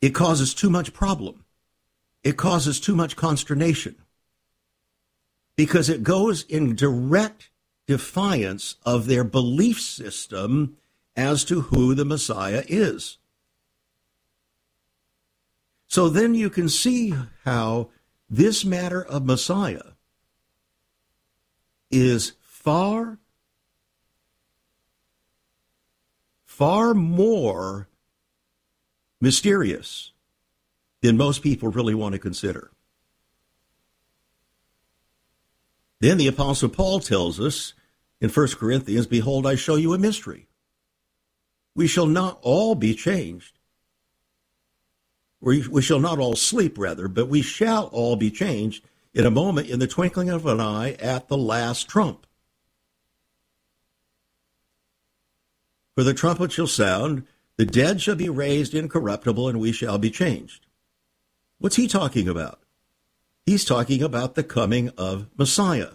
It 0.00 0.10
causes 0.10 0.54
too 0.54 0.70
much 0.70 0.94
problem. 0.94 1.44
It 2.24 2.36
causes 2.36 2.80
too 2.80 2.96
much 2.96 3.16
consternation 3.16 3.96
because 5.56 5.88
it 5.88 6.02
goes 6.02 6.44
in 6.44 6.74
direct 6.74 7.50
defiance 7.86 8.76
of 8.84 9.06
their 9.06 9.24
belief 9.24 9.80
system 9.80 10.76
as 11.16 11.44
to 11.44 11.62
who 11.62 11.94
the 11.94 12.04
Messiah 12.04 12.62
is. 12.68 13.17
So 15.88 16.10
then 16.10 16.34
you 16.34 16.50
can 16.50 16.68
see 16.68 17.14
how 17.44 17.88
this 18.28 18.64
matter 18.64 19.02
of 19.02 19.24
Messiah 19.24 19.92
is 21.90 22.32
far, 22.42 23.18
far 26.44 26.92
more 26.92 27.88
mysterious 29.18 30.12
than 31.00 31.16
most 31.16 31.42
people 31.42 31.70
really 31.70 31.94
want 31.94 32.12
to 32.12 32.18
consider. 32.18 32.70
Then 36.00 36.18
the 36.18 36.28
Apostle 36.28 36.68
Paul 36.68 37.00
tells 37.00 37.40
us 37.40 37.72
in 38.20 38.28
1 38.28 38.48
Corinthians, 38.48 39.06
Behold, 39.06 39.46
I 39.46 39.54
show 39.54 39.76
you 39.76 39.94
a 39.94 39.98
mystery. 39.98 40.48
We 41.74 41.86
shall 41.86 42.06
not 42.06 42.38
all 42.42 42.74
be 42.74 42.94
changed. 42.94 43.57
We, 45.40 45.66
we 45.68 45.82
shall 45.82 46.00
not 46.00 46.18
all 46.18 46.36
sleep, 46.36 46.78
rather, 46.78 47.08
but 47.08 47.28
we 47.28 47.42
shall 47.42 47.86
all 47.86 48.16
be 48.16 48.30
changed 48.30 48.84
in 49.14 49.24
a 49.24 49.30
moment, 49.30 49.68
in 49.68 49.78
the 49.78 49.86
twinkling 49.86 50.28
of 50.28 50.46
an 50.46 50.60
eye, 50.60 50.92
at 50.94 51.28
the 51.28 51.36
last 51.36 51.88
trump. 51.88 52.26
For 55.94 56.04
the 56.04 56.14
trumpet 56.14 56.52
shall 56.52 56.66
sound, 56.66 57.26
the 57.56 57.66
dead 57.66 58.00
shall 58.00 58.14
be 58.14 58.28
raised 58.28 58.74
incorruptible, 58.74 59.48
and 59.48 59.58
we 59.58 59.72
shall 59.72 59.98
be 59.98 60.10
changed. 60.10 60.66
What's 61.58 61.76
he 61.76 61.88
talking 61.88 62.28
about? 62.28 62.60
He's 63.46 63.64
talking 63.64 64.02
about 64.02 64.34
the 64.34 64.44
coming 64.44 64.90
of 64.96 65.26
Messiah. 65.36 65.92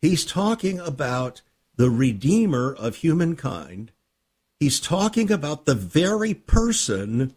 He's 0.00 0.24
talking 0.24 0.80
about 0.80 1.42
the 1.76 1.90
Redeemer 1.90 2.74
of 2.74 2.96
humankind. 2.96 3.92
He's 4.58 4.80
talking 4.80 5.30
about 5.30 5.66
the 5.66 5.74
very 5.74 6.34
person 6.34 7.34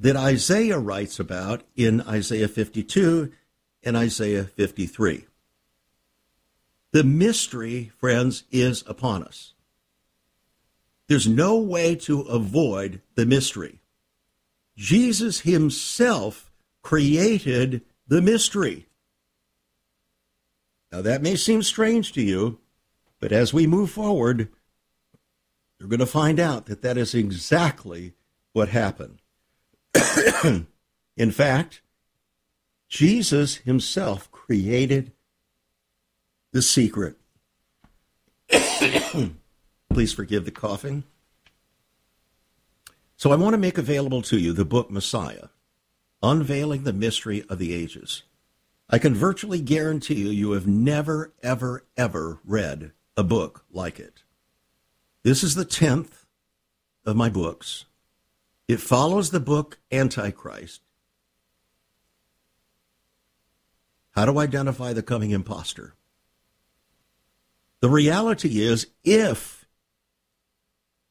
that 0.00 0.16
Isaiah 0.16 0.78
writes 0.78 1.18
about 1.18 1.62
in 1.76 2.00
Isaiah 2.02 2.48
52 2.48 3.32
and 3.82 3.96
Isaiah 3.96 4.44
53. 4.44 5.26
The 6.92 7.04
mystery, 7.04 7.92
friends, 7.98 8.44
is 8.50 8.84
upon 8.86 9.24
us. 9.24 9.54
There's 11.08 11.28
no 11.28 11.58
way 11.58 11.96
to 11.96 12.22
avoid 12.22 13.02
the 13.14 13.26
mystery. 13.26 13.80
Jesus 14.76 15.40
himself 15.40 16.50
created 16.82 17.82
the 18.08 18.22
mystery. 18.22 18.86
Now, 20.90 21.02
that 21.02 21.22
may 21.22 21.36
seem 21.36 21.62
strange 21.62 22.12
to 22.12 22.22
you, 22.22 22.60
but 23.20 23.32
as 23.32 23.52
we 23.52 23.66
move 23.66 23.90
forward, 23.90 24.48
you're 25.78 25.88
going 25.88 26.00
to 26.00 26.06
find 26.06 26.38
out 26.38 26.66
that 26.66 26.82
that 26.82 26.96
is 26.96 27.14
exactly 27.14 28.14
what 28.52 28.68
happened. 28.68 29.20
In 31.16 31.30
fact, 31.30 31.82
Jesus 32.88 33.56
himself 33.56 34.30
created 34.30 35.12
the 36.52 36.62
secret. 36.62 37.16
Please 39.90 40.12
forgive 40.12 40.44
the 40.44 40.50
coughing. 40.50 41.04
So, 43.16 43.32
I 43.32 43.36
want 43.36 43.54
to 43.54 43.58
make 43.58 43.78
available 43.78 44.22
to 44.22 44.38
you 44.38 44.52
the 44.52 44.64
book 44.64 44.90
Messiah, 44.90 45.48
Unveiling 46.22 46.84
the 46.84 46.92
Mystery 46.92 47.44
of 47.48 47.58
the 47.58 47.72
Ages. 47.72 48.22
I 48.90 48.98
can 48.98 49.14
virtually 49.14 49.60
guarantee 49.60 50.14
you, 50.14 50.28
you 50.28 50.52
have 50.52 50.66
never, 50.66 51.32
ever, 51.42 51.84
ever 51.96 52.40
read 52.44 52.92
a 53.16 53.22
book 53.22 53.64
like 53.72 53.98
it. 53.98 54.22
This 55.22 55.42
is 55.42 55.54
the 55.54 55.64
10th 55.64 56.26
of 57.06 57.16
my 57.16 57.28
books. 57.28 57.86
It 58.66 58.80
follows 58.80 59.30
the 59.30 59.40
book 59.40 59.78
Antichrist. 59.92 60.80
How 64.12 64.24
to 64.24 64.38
identify 64.38 64.92
the 64.92 65.02
coming 65.02 65.32
impostor. 65.32 65.94
The 67.80 67.90
reality 67.90 68.62
is, 68.62 68.86
if 69.02 69.66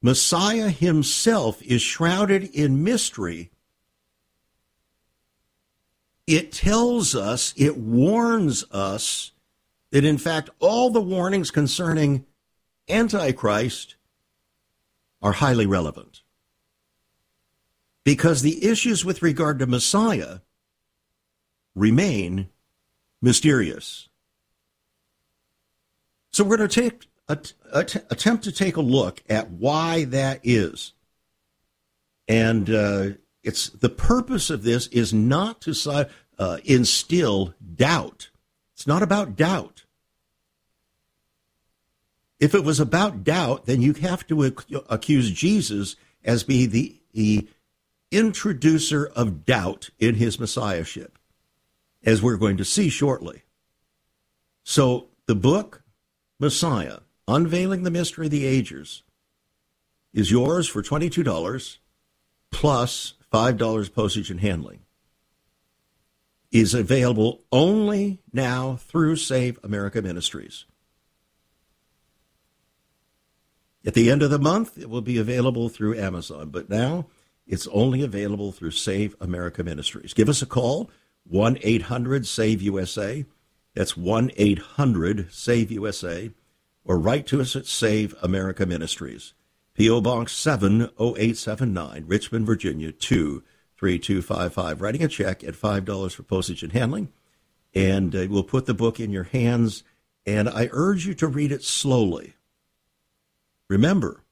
Messiah 0.02 0.70
himself 0.70 1.62
is 1.62 1.82
shrouded 1.82 2.44
in 2.44 2.84
mystery, 2.84 3.52
it 6.26 6.52
tells 6.52 7.16
us, 7.16 7.54
it 7.56 7.78
warns 7.78 8.66
us 8.72 9.32
that 9.92 10.04
in 10.04 10.18
fact 10.18 10.50
all 10.60 10.90
the 10.90 11.02
warnings 11.02 11.52
concerning 11.52 12.26
Antichrist 12.90 13.96
are 15.22 15.34
highly 15.34 15.68
relevant. 15.68 16.23
Because 18.04 18.42
the 18.42 18.66
issues 18.66 19.06
with 19.06 19.22
regard 19.22 19.60
to 19.60 19.66
Messiah 19.66 20.40
remain 21.76 22.50
mysterious. 23.22 24.10
So 26.32 26.44
we're 26.44 26.58
going 26.58 26.70
to 26.70 26.76
take 26.76 27.08
attempt 27.72 28.44
to 28.44 28.52
take 28.52 28.76
a 28.76 28.82
look 28.82 29.24
at 29.30 29.50
why 29.50 30.06
that 30.06 30.42
is. 30.44 30.94
And 32.28 32.70
uh, 32.70 33.10
it's 33.44 33.70
the 33.70 33.90
purpose 33.90 34.50
of 34.50 34.64
this 34.64 34.88
is 34.88 35.14
not 35.14 35.62
to 35.62 36.10
uh, 36.38 36.58
instill 36.66 37.54
doubt. 37.76 38.30
It's 38.74 38.88
not 38.88 39.04
about 39.04 39.36
doubt. 39.36 39.86
If 42.40 42.54
it 42.54 42.64
was 42.64 42.80
about 42.80 43.24
doubt, 43.24 43.66
then 43.66 43.82
you 43.82 43.94
have 43.94 44.28
to 44.28 44.54
accuse 44.90 45.32
Jesus 45.32 45.96
as 46.26 46.44
being 46.44 46.72
the, 46.72 47.00
the 47.14 47.48
introducer 48.14 49.06
of 49.16 49.46
doubt 49.46 49.90
in 50.00 50.16
his 50.16 50.40
messiahship, 50.40 51.18
as 52.06 52.22
we're 52.22 52.38
going 52.38 52.58
to 52.58 52.66
see 52.66 52.90
shortly. 52.90 53.44
So 54.64 55.08
the 55.26 55.36
book 55.36 55.84
Messiah, 56.40 57.00
Unveiling 57.28 57.84
the 57.84 57.92
Mystery 57.92 58.28
of 58.28 58.32
the 58.32 58.46
Ages, 58.46 59.04
is 60.14 60.32
yours 60.32 60.68
for 60.68 60.82
$22 60.84 61.78
plus 62.52 63.14
$5 63.32 63.94
postage 63.94 64.30
and 64.30 64.40
handling. 64.40 64.82
Is 66.52 66.76
available 66.76 67.42
only 67.52 68.20
now 68.32 68.76
through 68.76 69.16
Save 69.16 69.58
America 69.64 70.02
Ministries. 70.04 70.66
At 73.86 73.96
the 73.96 74.12
end 74.12 74.22
of 74.22 74.30
the 74.30 74.40
month, 74.40 74.78
it 74.78 74.90
will 74.90 75.02
be 75.02 75.18
available 75.18 75.68
through 75.68 75.98
Amazon, 75.98 76.50
but 76.50 76.70
now 76.70 77.08
it's 77.46 77.68
only 77.68 78.02
available 78.02 78.52
through 78.52 78.72
Save 78.72 79.16
America 79.20 79.64
Ministries. 79.64 80.14
Give 80.14 80.30
us 80.30 80.42
a 80.42 80.46
call, 80.46 80.90
1 81.26 81.58
800 81.62 82.26
SAVE 82.26 82.62
USA. 82.62 83.26
That's 83.76 83.98
1 83.98 84.32
800 84.36 85.34
SAVE 85.34 85.72
USA. 85.72 86.32
Or 86.86 87.00
write 87.00 87.28
to 87.28 87.42
us 87.42 87.56
at 87.56 87.66
Save 87.66 88.14
America 88.22 88.66
Ministries. 88.66 89.34
P.O. 89.74 90.02
Box 90.02 90.34
70879, 90.34 92.04
Richmond, 92.06 92.46
Virginia 92.46 92.92
23255. 92.92 94.82
Writing 94.82 95.04
a 95.04 95.08
check 95.08 95.44
at 95.44 95.56
$5 95.56 96.14
for 96.14 96.24
postage 96.24 96.62
and 96.62 96.74
handling. 96.74 97.12
And 97.74 98.16
uh, 98.16 98.28
we'll 98.30 98.44
put 98.44 98.68
the 98.68 98.76
book 98.76 99.00
in 99.00 99.12
your 99.12 99.24
hands. 99.24 99.84
And 100.26 100.48
I 100.48 100.70
urge 100.72 101.08
you 101.08 101.16
to 101.16 101.28
read 101.28 101.52
it 101.52 101.64
slowly. 101.64 102.36
Remember, 103.68 104.24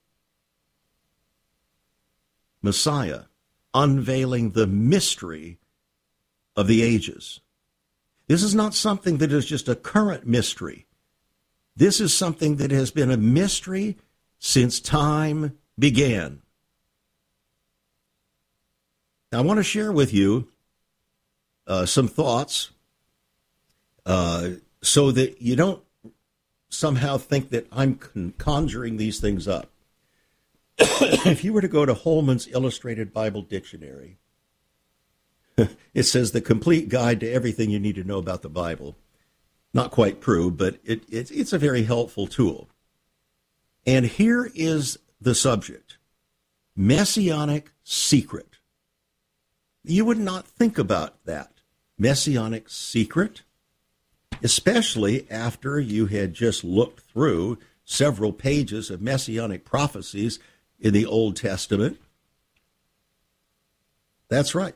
Messiah 2.62 3.24
unveiling 3.74 4.52
the 4.52 4.68
mystery 4.68 5.58
of 6.56 6.68
the 6.68 6.82
ages. 6.82 7.40
This 8.28 8.44
is 8.44 8.54
not 8.54 8.74
something 8.74 9.18
that 9.18 9.32
is 9.32 9.46
just 9.46 9.70
a 9.70 9.76
current 9.76 10.26
mystery. 10.26 10.86
This 11.76 12.00
is 12.00 12.16
something 12.16 12.58
that 12.58 12.72
has 12.72 12.92
been 12.92 13.12
a 13.12 13.18
mystery 13.18 13.98
since 14.40 14.80
time 14.80 15.58
began. 15.80 16.42
I 19.34 19.42
want 19.42 19.58
to 19.58 19.64
share 19.64 19.92
with 19.92 20.14
you 20.14 20.50
uh, 21.66 21.86
some 21.86 22.10
thoughts 22.10 22.72
uh, 24.06 24.50
so 24.82 25.12
that 25.12 25.42
you 25.42 25.56
don't 25.56 25.82
somehow 26.70 27.18
think 27.18 27.50
that 27.50 27.68
I'm 27.72 27.96
conjuring 28.38 28.98
these 28.98 29.20
things 29.20 29.48
up. 29.48 29.71
If 30.80 31.44
you 31.44 31.54
were 31.54 31.62
to 31.62 31.68
go 31.68 31.86
to 31.86 31.94
Holman's 31.94 32.48
Illustrated 32.48 33.14
Bible 33.14 33.42
Dictionary, 33.42 34.18
it 35.94 36.04
says 36.04 36.32
the 36.32 36.42
complete 36.42 36.90
guide 36.90 37.20
to 37.20 37.32
everything 37.32 37.70
you 37.70 37.80
need 37.80 37.96
to 37.96 38.04
know 38.04 38.18
about 38.18 38.42
the 38.42 38.50
Bible. 38.50 38.96
Not 39.74 39.92
quite 39.92 40.22
true, 40.22 40.52
but 40.52 40.80
it, 40.84 41.04
it, 41.10 41.32
it's 41.32 41.54
a 41.54 41.60
very 41.60 41.84
helpful 41.84 42.28
tool. 42.28 42.70
And 43.86 44.06
here 44.06 44.52
is 44.54 44.98
the 45.20 45.36
subject 45.36 45.98
Messianic 46.76 47.72
secret. 47.84 48.58
You 49.84 50.06
would 50.06 50.20
not 50.20 50.48
think 50.48 50.78
about 50.78 51.26
that. 51.26 51.52
Messianic 51.98 52.70
secret, 52.70 53.44
especially 54.44 55.30
after 55.30 55.80
you 55.80 56.08
had 56.08 56.34
just 56.34 56.64
looked 56.64 57.02
through 57.02 57.60
several 57.84 58.32
pages 58.32 58.90
of 58.90 59.02
messianic 59.02 59.66
prophecies 59.66 60.40
in 60.82 60.94
the 60.94 61.06
Old 61.06 61.38
Testament. 61.38 62.00
That's 64.28 64.56
right. 64.56 64.76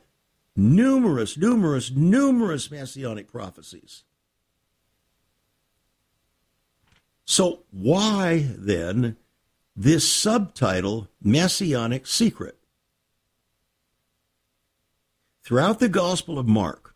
Numerous, 0.56 1.36
numerous, 1.36 1.92
numerous 1.92 2.72
messianic 2.72 3.30
prophecies. 3.30 4.04
So, 7.26 7.64
why 7.72 8.48
then 8.56 9.18
this 9.76 10.08
subtitle, 10.08 11.10
Messianic 11.22 12.06
Secret? 12.06 12.58
Throughout 15.44 15.80
the 15.80 15.90
Gospel 15.90 16.40
of 16.40 16.48
Mark, 16.48 16.96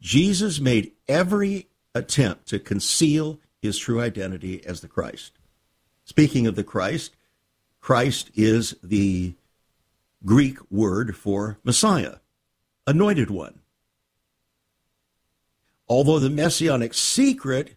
Jesus 0.00 0.60
made 0.60 0.92
every 1.08 1.68
attempt 1.94 2.48
to 2.48 2.58
conceal 2.58 3.38
his 3.60 3.78
true 3.78 4.00
identity 4.00 4.64
as 4.66 4.80
the 4.80 4.88
Christ. 4.88 5.38
Speaking 6.04 6.46
of 6.46 6.56
the 6.56 6.64
Christ, 6.64 7.14
Christ 7.82 8.30
is 8.34 8.76
the 8.82 9.34
Greek 10.24 10.58
word 10.70 11.16
for 11.16 11.58
Messiah, 11.64 12.16
anointed 12.86 13.28
one. 13.28 13.58
Although 15.88 16.20
the 16.20 16.30
messianic 16.30 16.94
secret 16.94 17.74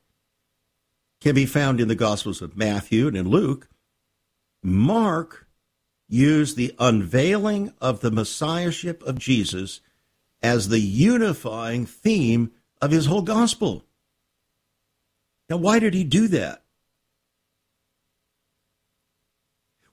can 1.20 1.34
be 1.34 1.48
found 1.48 1.82
in 1.82 1.88
the 1.88 1.96
Gospels 1.96 2.42
of 2.42 2.56
Matthew 2.56 3.08
and 3.08 3.18
in 3.18 3.28
Luke, 3.28 3.68
Mark 4.62 5.48
used 6.08 6.56
the 6.56 6.76
unveiling 6.78 7.74
of 7.82 8.02
the 8.02 8.12
Messiahship 8.12 9.02
of 9.04 9.18
Jesus 9.18 9.82
as 10.44 10.70
the 10.70 10.80
unifying 10.80 11.88
theme 11.88 12.52
of 12.80 12.92
his 12.92 13.08
whole 13.08 13.24
gospel. 13.24 13.86
Now, 15.50 15.58
why 15.58 15.80
did 15.80 15.96
he 15.96 16.04
do 16.04 16.28
that? 16.28 16.65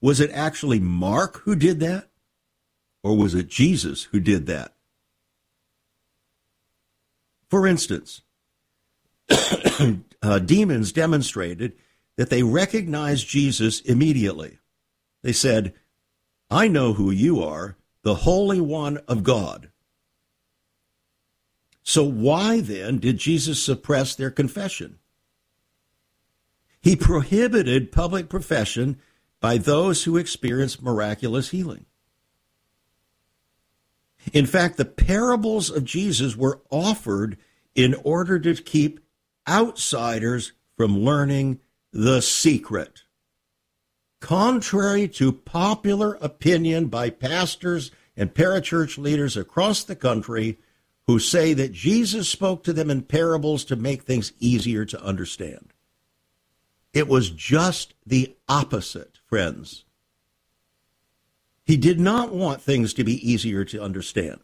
Was 0.03 0.21
it 0.21 0.31
actually 0.33 0.81
Mark 0.81 1.39
who 1.45 1.57
did 1.57 1.81
that? 1.81 2.11
Or 3.03 3.17
was 3.17 3.35
it 3.35 3.49
Jesus 3.49 4.05
who 4.05 4.21
did 4.21 4.47
that? 4.47 4.75
For 7.49 7.67
instance, 7.67 8.23
uh, 10.23 10.39
demons 10.41 10.93
demonstrated 10.93 11.75
that 12.17 12.31
they 12.31 12.43
recognized 12.43 13.29
Jesus 13.29 13.81
immediately. 13.81 14.59
They 15.23 15.33
said, 15.33 15.75
I 16.51 16.69
know 16.69 16.95
who 16.95 17.11
you 17.11 17.43
are, 17.43 17.77
the 18.03 18.17
Holy 18.17 18.61
One 18.61 18.99
of 19.09 19.23
God. 19.23 19.71
So, 21.85 22.05
why 22.05 22.61
then 22.61 22.99
did 22.99 23.19
Jesus 23.19 23.63
suppress 23.63 24.15
their 24.15 24.31
confession? 24.31 24.99
He 26.81 26.97
prohibited 26.97 27.93
public 27.93 28.29
profession 28.29 28.99
by 29.43 29.59
those 29.59 30.05
who 30.05 30.17
experience 30.17 30.81
miraculous 30.81 31.51
healing. 31.51 31.85
In 34.33 34.47
fact, 34.47 34.77
the 34.77 34.85
parables 34.85 35.69
of 35.69 35.85
Jesus 35.85 36.37
were 36.37 36.61
offered 36.71 37.37
in 37.75 37.95
order 38.05 38.39
to 38.39 38.55
keep 38.55 39.01
outsiders 39.49 40.53
from 40.77 41.01
learning 41.01 41.59
the 41.93 42.23
secret. 42.23 43.03
Contrary 44.21 45.09
to 45.09 45.33
popular 45.33 46.15
opinion 46.21 46.87
by 46.87 47.11
pastors 47.11 47.91
and 48.17 48.33
parachurch 48.33 48.97
leaders 48.97 49.37
across 49.37 49.83
the 49.83 49.97
country 49.97 50.59
who 51.09 51.19
say 51.19 51.53
that 51.53 51.73
Jesus 51.73 52.29
spoke 52.29 52.63
to 52.63 52.73
them 52.73 52.89
in 52.91 53.03
parables 53.03 53.65
to 53.65 53.75
make 53.75 54.03
things 54.03 54.33
easier 54.39 54.85
to 54.85 55.03
understand. 55.03 55.73
It 56.93 57.09
was 57.09 57.31
just 57.31 57.95
the 58.07 58.37
opposite, 58.49 59.12
friends. 59.33 59.87
He 61.65 61.79
did 61.79 61.99
not 61.99 62.35
want 62.35 62.61
things 62.61 62.93
to 62.93 63.03
be 63.03 63.15
easier 63.27 63.65
to 63.65 63.83
understand. 63.83 64.41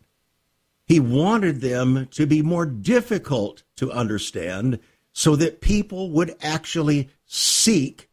He 0.86 0.98
wanted 0.98 1.60
them 1.60 2.08
to 2.12 2.24
be 2.24 2.40
more 2.40 2.64
difficult 2.64 3.64
to 3.76 3.92
understand 3.92 4.78
so 5.12 5.36
that 5.36 5.60
people 5.60 6.10
would 6.12 6.34
actually 6.40 7.10
seek 7.26 8.08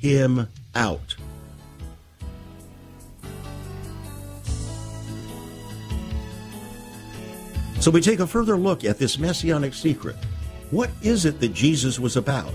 him 0.00 0.48
out. 0.74 1.14
So 7.78 7.92
we 7.92 8.00
take 8.00 8.18
a 8.18 8.26
further 8.26 8.56
look 8.56 8.82
at 8.82 8.98
this 8.98 9.16
messianic 9.16 9.74
secret. 9.74 10.16
What 10.72 10.90
is 11.02 11.24
it 11.24 11.38
that 11.38 11.54
Jesus 11.54 12.00
was 12.00 12.16
about? 12.16 12.52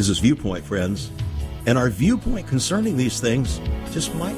This 0.00 0.08
is 0.08 0.18
Viewpoint, 0.18 0.64
friends. 0.64 1.10
And 1.66 1.76
our 1.76 1.90
viewpoint 1.90 2.46
concerning 2.46 2.96
these 2.96 3.20
things 3.20 3.60
just 3.92 4.14
might 4.14 4.32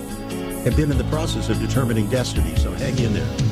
have 0.64 0.76
been 0.76 0.90
in 0.90 0.98
the 0.98 1.04
process 1.04 1.50
of 1.50 1.60
determining 1.60 2.10
destiny. 2.10 2.56
So 2.56 2.72
hang 2.72 2.98
in 2.98 3.12
there. 3.12 3.51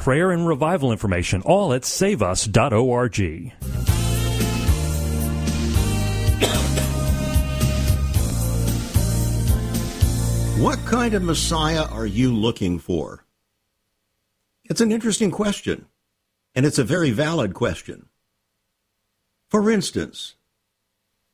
prayer 0.00 0.30
and 0.30 0.48
revival 0.48 0.90
information, 0.90 1.42
all 1.42 1.72
at 1.72 1.82
saveus.org. 1.82 3.52
What 10.58 10.78
kind 10.84 11.14
of 11.14 11.22
Messiah 11.22 11.84
are 11.84 12.06
you 12.06 12.34
looking 12.34 12.78
for? 12.78 13.24
It's 14.64 14.80
an 14.80 14.92
interesting 14.92 15.30
question, 15.30 15.86
and 16.54 16.66
it's 16.66 16.78
a 16.78 16.84
very 16.84 17.10
valid 17.10 17.54
question. 17.54 18.08
For 19.48 19.70
instance, 19.70 20.36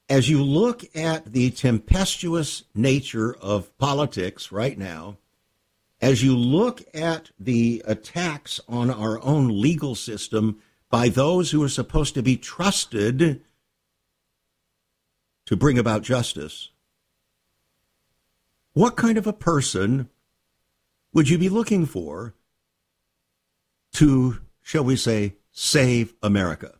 as 0.08 0.30
you 0.30 0.42
look 0.42 0.84
at 0.96 1.32
the 1.32 1.50
tempestuous 1.50 2.64
nature 2.74 3.36
of 3.40 3.76
politics 3.78 4.52
right 4.52 4.78
now, 4.78 5.18
as 6.06 6.22
you 6.22 6.36
look 6.36 6.84
at 6.94 7.32
the 7.36 7.82
attacks 7.84 8.60
on 8.68 8.92
our 8.92 9.20
own 9.24 9.60
legal 9.60 9.96
system 9.96 10.62
by 10.88 11.08
those 11.08 11.50
who 11.50 11.60
are 11.64 11.68
supposed 11.68 12.14
to 12.14 12.22
be 12.22 12.36
trusted 12.36 13.42
to 15.46 15.56
bring 15.56 15.76
about 15.80 16.02
justice, 16.02 16.70
what 18.72 18.94
kind 18.94 19.18
of 19.18 19.26
a 19.26 19.32
person 19.32 20.08
would 21.12 21.28
you 21.28 21.38
be 21.38 21.48
looking 21.48 21.84
for 21.84 22.34
to, 23.94 24.38
shall 24.62 24.84
we 24.84 24.94
say, 24.94 25.34
save 25.50 26.14
America? 26.22 26.76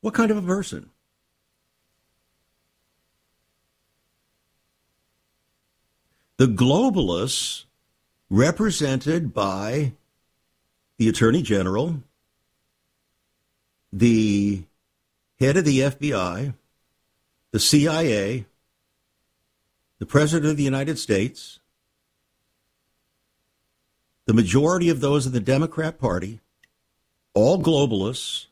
What 0.00 0.14
kind 0.14 0.32
of 0.32 0.36
a 0.36 0.42
person? 0.42 0.90
The 6.38 6.46
globalists, 6.46 7.64
represented 8.30 9.34
by 9.34 9.92
the 10.96 11.08
Attorney 11.08 11.42
General, 11.42 12.00
the 13.92 14.62
head 15.40 15.56
of 15.56 15.64
the 15.64 15.80
FBI, 15.80 16.54
the 17.50 17.58
CIA, 17.58 18.46
the 19.98 20.06
President 20.06 20.48
of 20.48 20.56
the 20.56 20.62
United 20.62 20.96
States, 21.00 21.58
the 24.26 24.32
majority 24.32 24.90
of 24.90 25.00
those 25.00 25.26
in 25.26 25.32
the 25.32 25.40
Democrat 25.40 25.98
Party, 25.98 26.38
all 27.34 27.60
globalists, 27.60 28.46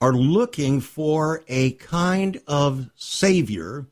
are 0.00 0.12
looking 0.12 0.80
for 0.80 1.44
a 1.46 1.70
kind 1.72 2.40
of 2.48 2.90
savior 2.96 3.86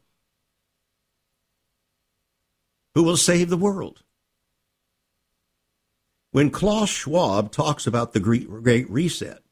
who 2.95 3.03
will 3.03 3.17
save 3.17 3.51
the 3.51 3.57
world. 3.57 4.03
When 6.33 6.51
Klaus 6.51 6.89
Schwab 6.89 7.51
talks 7.51 7.87
about 7.87 8.13
the 8.13 8.21
Great 8.21 8.91
Reset, 8.91 9.43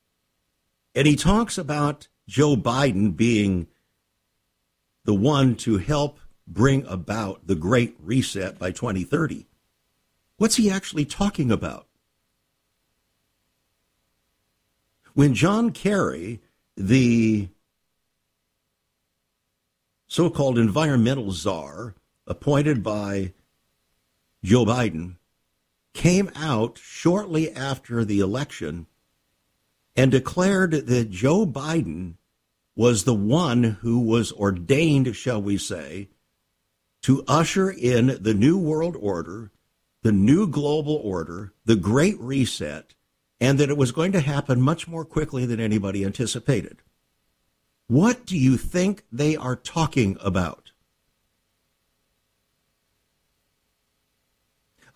and 0.94 1.06
he 1.06 1.16
talks 1.16 1.58
about 1.58 2.08
Joe 2.28 2.56
Biden 2.56 3.16
being 3.16 3.66
the 5.04 5.14
one 5.14 5.56
to 5.56 5.78
help 5.78 6.20
bring 6.46 6.84
about 6.86 7.46
the 7.46 7.54
Great 7.54 7.96
Reset 8.00 8.58
by 8.58 8.70
2030, 8.70 9.46
what's 10.36 10.56
he 10.56 10.70
actually 10.70 11.04
talking 11.04 11.50
about? 11.50 11.86
When 15.14 15.34
John 15.34 15.72
Kerry, 15.72 16.40
the 16.76 17.48
so 20.06 20.30
called 20.30 20.58
environmental 20.58 21.32
czar, 21.32 21.94
appointed 22.28 22.82
by 22.82 23.32
Joe 24.44 24.64
Biden, 24.64 25.16
came 25.94 26.30
out 26.36 26.78
shortly 26.78 27.50
after 27.50 28.04
the 28.04 28.20
election 28.20 28.86
and 29.96 30.12
declared 30.12 30.70
that 30.70 31.10
Joe 31.10 31.44
Biden 31.44 32.14
was 32.76 33.02
the 33.02 33.14
one 33.14 33.64
who 33.80 33.98
was 33.98 34.30
ordained, 34.30 35.16
shall 35.16 35.42
we 35.42 35.58
say, 35.58 36.08
to 37.02 37.24
usher 37.26 37.68
in 37.68 38.18
the 38.20 38.34
new 38.34 38.56
world 38.56 38.96
order, 39.00 39.50
the 40.02 40.12
new 40.12 40.46
global 40.46 40.94
order, 40.94 41.52
the 41.64 41.74
great 41.74 42.18
reset, 42.20 42.94
and 43.40 43.58
that 43.58 43.70
it 43.70 43.76
was 43.76 43.90
going 43.90 44.12
to 44.12 44.20
happen 44.20 44.60
much 44.60 44.86
more 44.86 45.04
quickly 45.04 45.46
than 45.46 45.58
anybody 45.58 46.04
anticipated. 46.04 46.82
What 47.88 48.26
do 48.26 48.38
you 48.38 48.56
think 48.56 49.04
they 49.10 49.34
are 49.34 49.56
talking 49.56 50.16
about? 50.20 50.67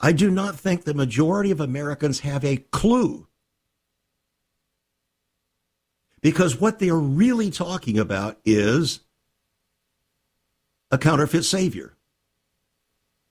I 0.02 0.10
do 0.10 0.30
not 0.30 0.58
think 0.58 0.82
the 0.82 0.94
majority 0.94 1.52
of 1.52 1.60
Americans 1.60 2.20
have 2.20 2.44
a 2.44 2.56
clue. 2.56 3.28
Because 6.20 6.60
what 6.60 6.80
they're 6.80 6.94
really 6.94 7.50
talking 7.50 7.98
about 7.98 8.38
is 8.44 9.00
a 10.90 10.98
counterfeit 10.98 11.44
savior. 11.44 11.96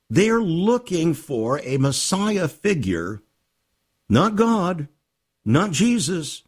They're 0.10 0.42
looking 0.42 1.14
for 1.14 1.60
a 1.64 1.78
Messiah 1.78 2.48
figure, 2.48 3.22
not 4.10 4.36
God, 4.36 4.88
not 5.46 5.72
Jesus. 5.72 6.44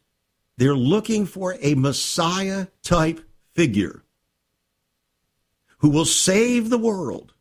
They're 0.57 0.75
looking 0.75 1.25
for 1.25 1.57
a 1.61 1.75
Messiah 1.75 2.67
type 2.81 3.21
figure 3.53 4.03
who 5.79 5.89
will 5.89 6.05
save 6.05 6.69
the 6.69 6.77
world 6.77 7.32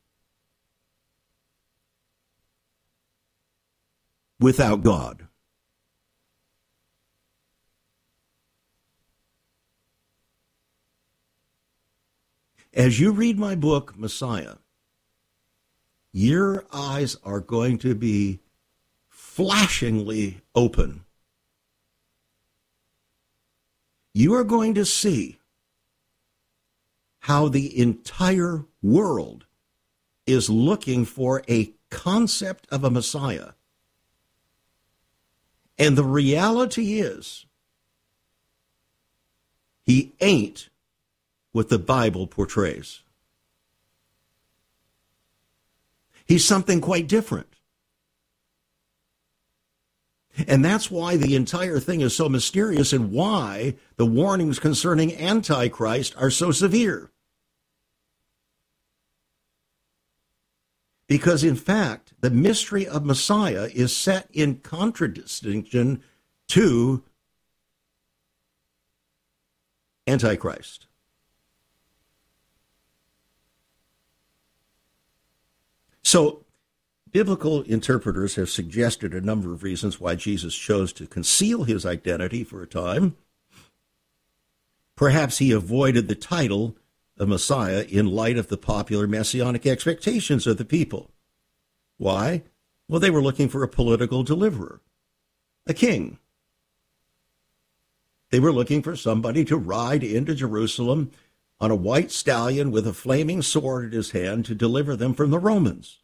without 4.43 4.83
God. 4.83 5.27
As 12.75 12.99
you 12.99 13.13
read 13.13 13.39
my 13.39 13.55
book, 13.55 13.99
Messiah, 13.99 14.55
your 16.13 16.65
eyes 16.73 17.17
are 17.23 17.41
going 17.41 17.79
to 17.79 17.95
be 17.95 18.41
flashingly 19.09 20.41
open. 20.55 21.05
You 24.15 24.35
are 24.35 24.45
going 24.45 24.75
to 24.75 24.85
see 24.85 25.39
how 27.21 27.49
the 27.49 27.79
entire 27.79 28.65
world 28.83 29.47
is 30.27 30.51
looking 30.51 31.05
for 31.05 31.43
a 31.49 31.75
concept 31.91 32.67
of 32.71 32.85
a 32.85 32.91
Messiah 32.91 33.53
and 35.83 35.99
the 35.99 36.05
reality 36.05 37.01
is, 37.01 37.45
he 39.85 40.13
ain't 40.21 40.69
what 41.51 41.71
the 41.71 41.79
Bible 41.79 42.29
portrays. 42.29 43.01
He's 46.25 46.45
something 46.45 46.81
quite 46.81 47.09
different. 47.09 47.49
And 50.47 50.65
that's 50.65 50.89
why 50.89 51.17
the 51.17 51.35
entire 51.35 51.81
thing 51.81 52.01
is 52.01 52.15
so 52.15 52.29
mysterious 52.29 52.93
and 52.93 53.11
why 53.11 53.75
the 53.97 54.07
warnings 54.07 54.61
concerning 54.61 55.17
Antichrist 55.17 56.15
are 56.17 56.31
so 56.31 56.53
severe. 56.53 57.11
Because, 61.13 61.45
in 61.45 61.57
fact, 61.57 62.15
the 62.23 62.31
mystery 62.31 62.87
of 62.87 63.05
Messiah 63.05 63.69
is 63.75 63.95
set 63.95 64.29
in 64.33 64.61
contradistinction 64.61 66.03
to 66.49 67.03
Antichrist. 70.07 70.87
So, 76.03 76.47
biblical 77.11 77.61
interpreters 77.61 78.37
have 78.37 78.49
suggested 78.49 79.13
a 79.13 79.21
number 79.21 79.53
of 79.53 79.63
reasons 79.63 80.01
why 80.01 80.15
Jesus 80.15 80.55
chose 80.55 80.95
to 80.95 81.07
conceal 81.07 81.65
his 81.65 81.85
identity 81.85 82.43
for 82.43 82.63
a 82.63 82.67
time. 82.67 83.17
Perhaps 84.97 85.37
he 85.37 85.53
avoided 85.53 86.09
the 86.09 86.15
title 86.15 86.75
of 87.19 87.29
Messiah 87.29 87.85
in 87.89 88.07
light 88.07 88.39
of 88.39 88.49
the 88.49 88.57
popular 88.57 89.07
messianic 89.07 89.67
expectations 89.67 90.47
of 90.47 90.57
the 90.57 90.65
people. 90.65 91.11
Why? 91.99 92.43
Well, 92.89 93.01
they 93.01 93.11
were 93.11 93.23
looking 93.23 93.49
for 93.49 93.63
a 93.63 93.69
political 93.69 94.23
deliverer, 94.23 94.81
a 95.67 95.75
king. 95.75 96.19
They 98.31 98.41
were 98.41 98.53
looking 98.53 98.83
for 98.83 98.97
somebody 98.97 99.45
to 99.45 99.57
ride 99.57 100.03
into 100.03 100.35
Jerusalem 100.35 101.11
on 101.61 101.71
a 101.71 101.77
white 101.77 102.11
stallion 102.11 102.71
with 102.71 102.87
a 102.87 102.93
flaming 102.93 103.43
sword 103.43 103.85
in 103.85 103.93
his 103.93 104.11
hand 104.11 104.45
to 104.47 104.55
deliver 104.55 104.97
them 104.97 105.15
from 105.15 105.31
the 105.31 105.39
Romans. 105.39 106.01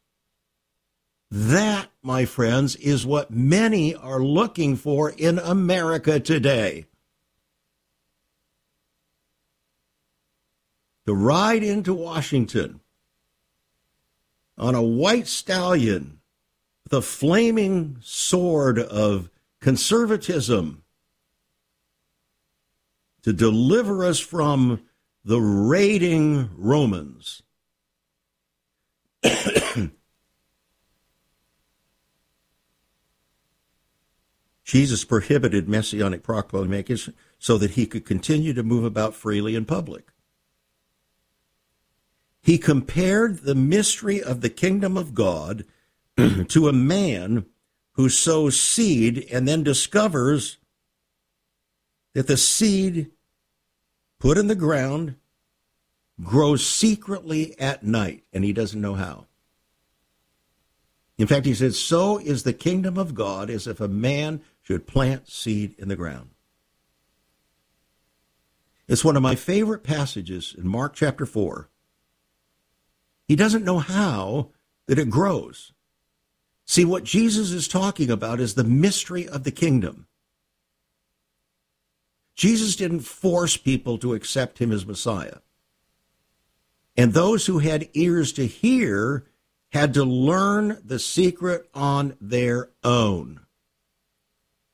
That, 1.30 1.88
my 2.02 2.24
friends, 2.24 2.76
is 2.76 3.04
what 3.04 3.30
many 3.30 3.94
are 3.94 4.22
looking 4.22 4.76
for 4.76 5.10
in 5.10 5.38
America 5.38 6.20
today. 6.20 6.86
To 11.08 11.14
ride 11.14 11.62
into 11.62 11.94
Washington 11.94 12.80
on 14.58 14.74
a 14.74 14.82
white 14.82 15.26
stallion 15.26 16.20
a 16.90 17.00
flaming 17.00 17.96
sword 18.02 18.78
of 18.78 19.30
conservatism 19.58 20.82
to 23.22 23.32
deliver 23.32 24.04
us 24.04 24.20
from 24.20 24.82
the 25.24 25.40
raiding 25.40 26.50
Romans. 26.58 27.42
Jesus 34.62 35.06
prohibited 35.06 35.70
messianic 35.70 36.22
proclamations 36.22 37.08
so 37.38 37.56
that 37.56 37.70
he 37.70 37.86
could 37.86 38.04
continue 38.04 38.52
to 38.52 38.62
move 38.62 38.84
about 38.84 39.14
freely 39.14 39.54
in 39.54 39.64
public. 39.64 40.10
He 42.48 42.56
compared 42.56 43.40
the 43.40 43.54
mystery 43.54 44.22
of 44.22 44.40
the 44.40 44.48
kingdom 44.48 44.96
of 44.96 45.14
God 45.14 45.66
to 46.48 46.66
a 46.66 46.72
man 46.72 47.44
who 47.92 48.08
sows 48.08 48.58
seed 48.58 49.28
and 49.30 49.46
then 49.46 49.62
discovers 49.62 50.56
that 52.14 52.26
the 52.26 52.38
seed 52.38 53.10
put 54.18 54.38
in 54.38 54.46
the 54.46 54.54
ground, 54.54 55.16
grows 56.24 56.64
secretly 56.64 57.54
at 57.60 57.82
night, 57.82 58.24
and 58.32 58.44
he 58.44 58.54
doesn't 58.54 58.80
know 58.80 58.94
how. 58.94 59.26
In 61.18 61.26
fact, 61.26 61.44
he 61.44 61.52
said, 61.52 61.74
So 61.74 62.16
is 62.16 62.44
the 62.44 62.54
kingdom 62.54 62.96
of 62.96 63.14
God 63.14 63.50
as 63.50 63.66
if 63.66 63.78
a 63.78 63.88
man 63.88 64.40
should 64.62 64.86
plant 64.86 65.28
seed 65.28 65.74
in 65.76 65.88
the 65.88 65.96
ground. 65.96 66.30
It's 68.86 69.04
one 69.04 69.16
of 69.16 69.22
my 69.22 69.34
favorite 69.34 69.82
passages 69.84 70.54
in 70.56 70.66
Mark 70.66 70.94
chapter 70.94 71.26
4. 71.26 71.68
He 73.28 73.36
doesn't 73.36 73.64
know 73.64 73.78
how 73.78 74.50
that 74.86 74.98
it 74.98 75.10
grows. 75.10 75.72
See, 76.66 76.84
what 76.84 77.04
Jesus 77.04 77.52
is 77.52 77.68
talking 77.68 78.10
about 78.10 78.40
is 78.40 78.54
the 78.54 78.64
mystery 78.64 79.28
of 79.28 79.44
the 79.44 79.50
kingdom. 79.50 80.06
Jesus 82.34 82.74
didn't 82.74 83.00
force 83.00 83.56
people 83.56 83.98
to 83.98 84.14
accept 84.14 84.58
him 84.58 84.72
as 84.72 84.86
Messiah. 84.86 85.38
And 86.96 87.12
those 87.12 87.46
who 87.46 87.58
had 87.58 87.88
ears 87.94 88.32
to 88.32 88.46
hear 88.46 89.26
had 89.72 89.94
to 89.94 90.04
learn 90.04 90.78
the 90.84 90.98
secret 90.98 91.68
on 91.74 92.16
their 92.20 92.70
own. 92.82 93.40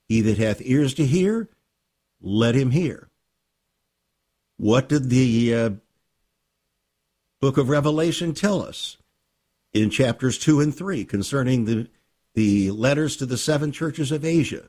He 0.07 0.21
that 0.21 0.39
hath 0.39 0.61
ears 0.63 0.95
to 0.95 1.07
hear, 1.07 1.49
let 2.21 2.55
him 2.55 2.71
hear. 2.71 3.09
What 4.57 4.89
did 4.89 5.11
the 5.11 5.55
uh, 5.55 5.71
book 7.45 7.59
of 7.59 7.69
Revelation 7.69 8.33
tell 8.33 8.63
us 8.63 8.97
in 9.75 9.91
chapters 9.91 10.39
2 10.39 10.63
and 10.63 10.75
3 10.75 11.05
concerning 11.05 11.67
the, 11.67 11.91
the 12.33 12.71
letters 12.71 13.19
to 13.19 13.27
the 13.27 13.37
seven 13.37 13.71
churches 13.71 14.11
of 14.11 14.25
Asia? 14.25 14.69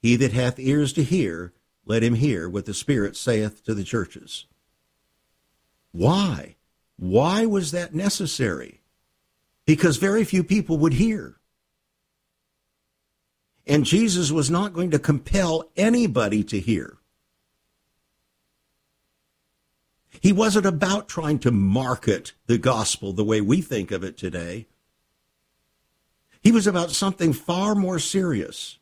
He 0.00 0.16
that 0.16 0.32
hath 0.32 0.58
ears 0.58 0.94
to 0.94 1.02
hear, 1.02 1.52
let 1.84 2.02
him 2.02 2.14
hear 2.14 2.48
what 2.48 2.64
the 2.64 2.72
Spirit 2.72 3.18
saith 3.18 3.62
to 3.64 3.74
the 3.74 3.84
churches. 3.84 4.46
Why? 5.92 6.56
Why 6.96 7.44
was 7.44 7.72
that 7.72 7.94
necessary? 7.94 8.80
Because 9.66 9.98
very 9.98 10.24
few 10.24 10.42
people 10.42 10.78
would 10.78 10.94
hear. 10.94 11.36
And 13.66 13.84
Jesus 13.84 14.32
was 14.32 14.50
not 14.50 14.72
going 14.72 14.90
to 14.92 14.98
compel 14.98 15.68
anybody 15.76 16.42
to 16.44 16.58
hear. 16.58 16.96
He 20.20 20.32
wasn't 20.32 20.66
about 20.66 21.08
trying 21.08 21.38
to 21.40 21.50
market 21.50 22.32
the 22.46 22.58
gospel 22.58 23.12
the 23.12 23.24
way 23.24 23.40
we 23.40 23.60
think 23.60 23.90
of 23.90 24.02
it 24.02 24.16
today. 24.16 24.66
He 26.42 26.52
was 26.52 26.66
about 26.66 26.90
something 26.90 27.32
far 27.32 27.74
more 27.74 27.98
serious. 27.98 28.78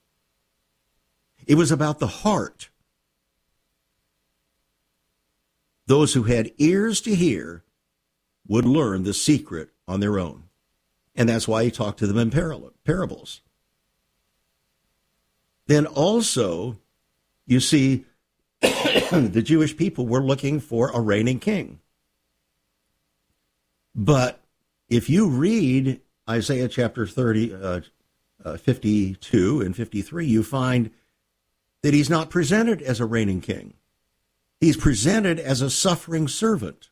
It 1.47 1.57
was 1.57 1.71
about 1.71 1.99
the 1.99 2.07
heart 2.07 2.71
Those 5.87 6.15
who 6.15 6.23
had 6.23 6.53
ears 6.59 7.01
to 7.03 7.15
hear 7.15 7.65
would 8.47 8.65
learn 8.65 9.03
the 9.03 9.15
secret 9.15 9.71
on 9.87 10.01
their 10.01 10.19
own. 10.19 10.45
And 11.15 11.29
that's 11.29 11.49
why 11.49 11.65
he 11.65 11.71
talked 11.71 11.99
to 11.99 12.07
them 12.07 12.17
in 12.17 12.31
parables. 12.31 13.43
Then 15.67 15.87
also, 15.87 16.79
you 17.47 17.61
see, 17.61 18.07
the 19.11 19.43
Jewish 19.43 19.77
people 19.77 20.07
were 20.07 20.23
looking 20.23 20.61
for 20.61 20.91
a 20.91 21.01
reigning 21.01 21.41
king. 21.41 21.81
But 23.95 24.41
if 24.89 25.11
you 25.11 25.29
read 25.29 26.01
Isaiah 26.29 26.69
chapter 26.69 27.07
30, 27.07 27.55
uh, 27.55 27.81
uh, 28.45 28.57
52 28.57 29.61
and 29.61 29.77
53, 29.77 30.27
you 30.27 30.43
find 30.43 30.91
that 31.83 31.95
he's 31.95 32.11
not 32.11 32.31
presented 32.31 32.81
as 32.81 33.01
a 33.01 33.07
reigning 33.07 33.41
king. 33.41 33.75
He's 34.61 34.77
presented 34.77 35.41
as 35.41 35.61
a 35.61 35.71
suffering 35.71 36.29
servant. 36.29 36.89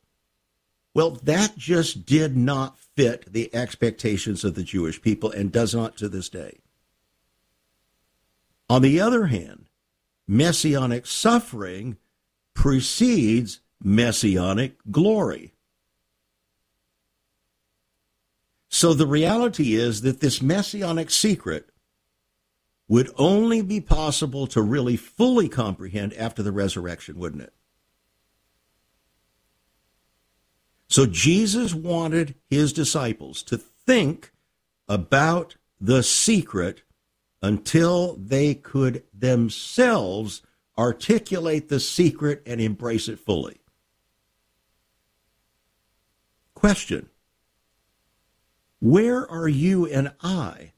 Well, 0.93 1.13
that 1.23 1.57
just 1.57 2.05
did 2.05 2.37
not 2.37 2.79
fit 2.79 3.33
the 3.33 3.55
expectations 3.55 4.45
of 4.45 4.57
the 4.57 4.65
Jewish 4.65 5.01
people 5.01 5.31
and 5.31 5.53
does 5.53 5.75
not 5.75 5.97
to 5.99 6.09
this 6.09 6.29
day. 6.29 6.59
On 8.69 8.83
the 8.83 9.01
other 9.01 9.27
hand, 9.27 9.70
messianic 10.31 11.07
suffering 11.07 11.97
precedes 12.55 13.59
messianic 13.83 14.77
glory. 14.89 15.53
So 18.69 18.95
the 18.95 19.09
reality 19.09 19.75
is 19.75 20.03
that 20.03 20.21
this 20.21 20.41
messianic 20.41 21.11
secret 21.11 21.71
would 22.87 23.11
only 23.19 23.61
be 23.61 23.81
possible 23.81 24.47
to 24.47 24.63
really 24.63 24.97
fully 24.97 25.49
comprehend 25.49 26.15
after 26.15 26.45
the 26.45 26.53
resurrection, 26.53 27.19
wouldn't 27.19 27.43
it? 27.43 27.53
So 30.87 31.07
Jesus 31.07 31.75
wanted 31.75 32.37
his 32.49 32.73
disciples 32.73 33.43
to 33.45 33.59
think 33.59 34.31
about 34.89 35.57
the 35.81 36.05
secret 36.05 36.83
until 37.43 38.17
they 38.17 38.55
could 38.55 39.03
themselves 39.15 40.43
articulate 40.77 41.69
the 41.69 41.81
secret 41.81 42.43
and 42.47 42.61
embrace 42.61 43.09
it 43.09 43.19
fully. 43.19 43.61
Question 46.55 47.09
Where 48.81 49.31
are 49.31 49.49
you 49.49 49.87
and 49.87 50.13
I 50.23 50.73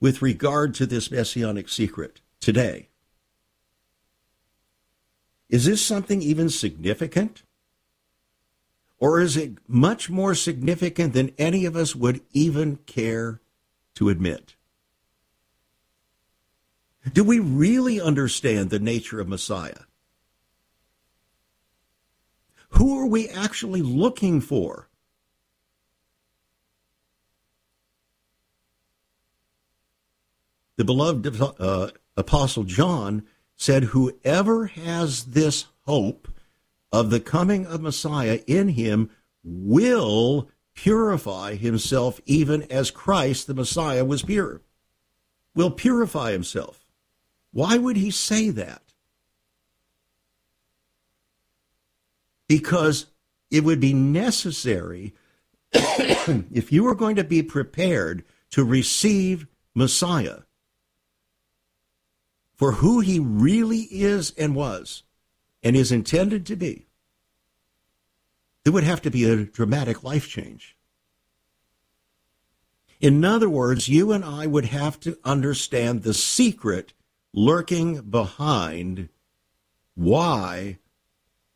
with 0.00 0.22
regard 0.22 0.74
to 0.74 0.86
this 0.86 1.10
messianic 1.10 1.68
secret 1.68 2.20
today? 2.40 2.88
Is 5.48 5.64
this 5.64 5.84
something 5.84 6.22
even 6.22 6.48
significant? 6.48 7.42
Or 8.98 9.20
is 9.20 9.36
it 9.36 9.58
much 9.68 10.08
more 10.08 10.34
significant 10.34 11.12
than 11.12 11.34
any 11.36 11.66
of 11.66 11.76
us 11.76 11.94
would 11.94 12.22
even 12.32 12.76
care 12.76 13.40
to 13.96 14.08
admit? 14.08 14.54
Do 17.12 17.22
we 17.22 17.38
really 17.38 18.00
understand 18.00 18.70
the 18.70 18.78
nature 18.78 19.20
of 19.20 19.28
Messiah? 19.28 19.82
Who 22.70 22.98
are 22.98 23.06
we 23.06 23.28
actually 23.28 23.82
looking 23.82 24.40
for? 24.40 24.88
The 30.76 30.84
beloved 30.84 31.40
uh, 31.40 31.90
Apostle 32.16 32.64
John 32.64 33.24
said, 33.54 33.84
Whoever 33.84 34.66
has 34.66 35.26
this 35.26 35.66
hope 35.82 36.26
of 36.90 37.10
the 37.10 37.20
coming 37.20 37.66
of 37.66 37.80
Messiah 37.80 38.40
in 38.46 38.70
him 38.70 39.10
will 39.44 40.48
purify 40.74 41.54
himself 41.54 42.20
even 42.26 42.62
as 42.64 42.90
Christ 42.90 43.46
the 43.46 43.54
Messiah 43.54 44.04
was 44.04 44.22
pure. 44.22 44.62
Will 45.54 45.70
purify 45.70 46.32
himself. 46.32 46.83
Why 47.54 47.78
would 47.78 47.96
he 47.96 48.10
say 48.10 48.50
that? 48.50 48.82
Because 52.48 53.06
it 53.48 53.62
would 53.62 53.78
be 53.78 53.94
necessary 53.94 55.14
if 55.72 56.72
you 56.72 56.82
were 56.82 56.96
going 56.96 57.14
to 57.14 57.22
be 57.22 57.44
prepared 57.44 58.24
to 58.50 58.64
receive 58.64 59.46
Messiah 59.72 60.40
for 62.56 62.72
who 62.72 62.98
he 62.98 63.20
really 63.20 63.82
is 63.82 64.32
and 64.36 64.56
was 64.56 65.04
and 65.62 65.76
is 65.76 65.92
intended 65.92 66.44
to 66.46 66.56
be, 66.56 66.88
there 68.64 68.72
would 68.72 68.82
have 68.82 69.02
to 69.02 69.10
be 69.12 69.30
a 69.30 69.44
dramatic 69.44 70.02
life 70.02 70.28
change. 70.28 70.76
In 73.00 73.24
other 73.24 73.48
words, 73.48 73.88
you 73.88 74.10
and 74.10 74.24
I 74.24 74.48
would 74.48 74.64
have 74.64 74.98
to 75.00 75.16
understand 75.22 76.02
the 76.02 76.14
secret 76.14 76.92
lurking 77.34 78.00
behind 78.02 79.08
why 79.96 80.78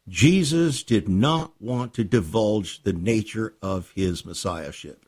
Jesus 0.09 0.83
did 0.83 1.09
not 1.09 1.53
want 1.61 1.95
to 1.95 2.05
divulge 2.05 2.83
the 2.83 2.93
nature 2.93 3.55
of 3.62 3.93
his 3.95 4.24
messiahship. 4.24 5.07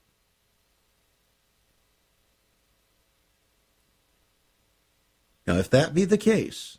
Now, 5.47 5.57
if 5.57 5.69
that 5.71 5.93
be 5.93 6.05
the 6.05 6.19
case, 6.19 6.79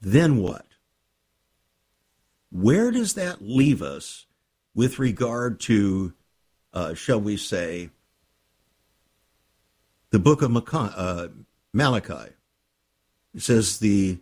then 0.00 0.36
what? 0.36 0.66
Where 2.50 2.90
does 2.90 3.14
that 3.14 3.40
leave 3.40 3.80
us 3.80 4.26
with 4.74 4.98
regard 4.98 5.58
to, 5.60 6.12
uh, 6.74 6.92
shall 6.92 7.20
we 7.20 7.38
say, 7.38 7.88
the 10.10 10.18
book 10.18 10.42
of 10.42 10.54
uh, 10.54 11.28
Malachi? 11.74 12.32
It 13.34 13.42
says, 13.42 13.78
The 13.78 14.18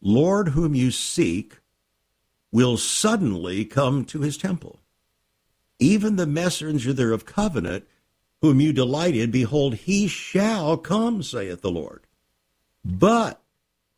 Lord 0.00 0.48
whom 0.48 0.74
you 0.74 0.90
seek 0.90 1.58
will 2.52 2.76
suddenly 2.76 3.64
come 3.64 4.04
to 4.04 4.20
his 4.20 4.36
temple. 4.36 4.78
Even 5.80 6.14
the 6.14 6.26
messenger 6.26 7.12
of 7.12 7.26
covenant 7.26 7.86
whom 8.42 8.60
you 8.60 8.74
delighted, 8.74 9.32
behold, 9.32 9.74
he 9.74 10.06
shall 10.06 10.76
come, 10.76 11.22
saith 11.22 11.62
the 11.62 11.70
Lord. 11.70 12.06
But 12.84 13.42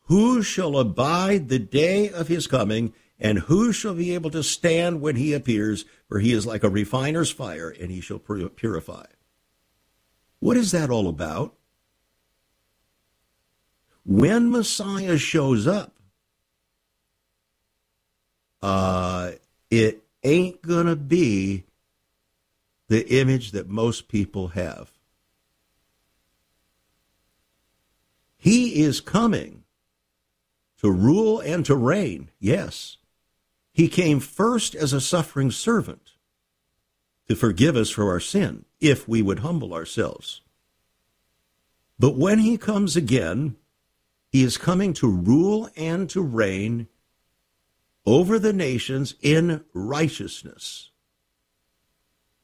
who 0.03 0.41
shall 0.41 0.79
abide 0.79 1.49
the 1.49 1.59
day 1.59 2.09
of 2.09 2.29
his 2.29 2.47
coming, 2.47 2.95
and 3.19 3.41
who 3.41 3.73
shall 3.73 3.95
be 3.95 4.15
able 4.15 4.31
to 4.31 4.45
stand 4.45 5.01
when 5.01 5.17
he 5.17 5.33
appears? 5.33 5.85
For 6.09 6.21
he 6.21 6.33
is 6.33 6.47
like 6.47 6.63
a 6.63 6.71
refiner's 6.71 7.33
fire, 7.33 7.71
and 7.71 7.91
he 7.91 8.01
shall 8.01 8.21
purify. 8.21 9.07
What 10.39 10.57
is 10.57 10.71
that 10.71 10.91
all 10.91 11.09
about? 11.09 11.57
When 14.07 14.53
Messiah 14.53 15.19
shows 15.19 15.67
up, 15.67 15.93
uh, 18.63 19.33
it 19.69 20.05
ain't 20.23 20.63
going 20.63 20.87
to 20.87 20.95
be 20.95 21.65
the 22.89 23.19
image 23.19 23.51
that 23.51 23.69
most 23.69 24.07
people 24.07 24.49
have. 24.49 24.93
He 28.37 28.81
is 28.81 29.01
coming 29.01 29.65
to 30.79 30.89
rule 30.89 31.41
and 31.41 31.67
to 31.67 31.75
reign, 31.75 32.31
yes. 32.39 32.99
He 33.73 33.89
came 33.89 34.21
first 34.21 34.77
as 34.77 34.93
a 34.93 35.01
suffering 35.01 35.51
servant 35.51 36.13
to 37.27 37.35
forgive 37.35 37.75
us 37.75 37.91
for 37.91 38.09
our 38.09 38.21
sin 38.21 38.67
if 38.81 39.09
we 39.09 39.21
would 39.21 39.41
humble 39.41 39.75
ourselves. 39.75 40.43
But 41.99 42.15
when 42.15 42.39
he 42.39 42.57
comes 42.57 42.95
again, 42.95 43.57
he 44.37 44.45
is 44.45 44.59
coming 44.59 44.93
to 44.93 45.09
rule 45.09 45.71
and 45.79 46.11
to 46.11 46.21
reign 46.21 46.89
over 48.05 48.39
the 48.39 48.53
nations 48.53 49.15
in 49.23 49.65
righteousness. 49.73 50.91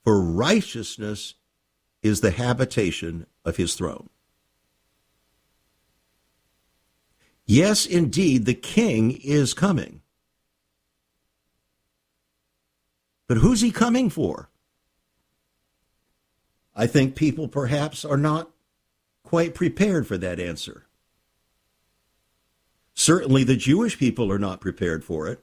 For 0.02 0.18
righteousness 0.18 1.34
is 2.02 2.22
the 2.22 2.30
habitation 2.30 3.26
of 3.44 3.58
his 3.58 3.74
throne. 3.74 4.08
Yes, 7.44 7.84
indeed, 7.84 8.46
the 8.46 8.54
king 8.54 9.10
is 9.10 9.52
coming. 9.52 10.00
But 13.28 13.36
who's 13.36 13.60
he 13.60 13.70
coming 13.70 14.08
for? 14.08 14.48
I 16.74 16.86
think 16.86 17.16
people 17.16 17.48
perhaps 17.48 18.02
are 18.02 18.16
not 18.16 18.50
quite 19.22 19.54
prepared 19.54 20.06
for 20.06 20.16
that 20.16 20.40
answer. 20.40 20.86
Certainly, 22.94 23.44
the 23.44 23.56
Jewish 23.56 23.98
people 23.98 24.30
are 24.30 24.38
not 24.38 24.60
prepared 24.60 25.04
for 25.04 25.28
it. 25.28 25.42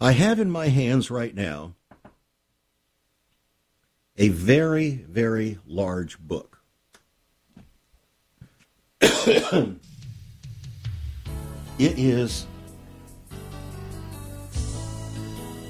I 0.00 0.12
have 0.12 0.38
in 0.38 0.50
my 0.50 0.68
hands 0.68 1.10
right 1.10 1.34
now 1.34 1.74
a 4.16 4.28
very, 4.28 5.04
very 5.08 5.58
large 5.66 6.18
book. 6.18 6.62
it 9.00 9.78
is 11.78 12.46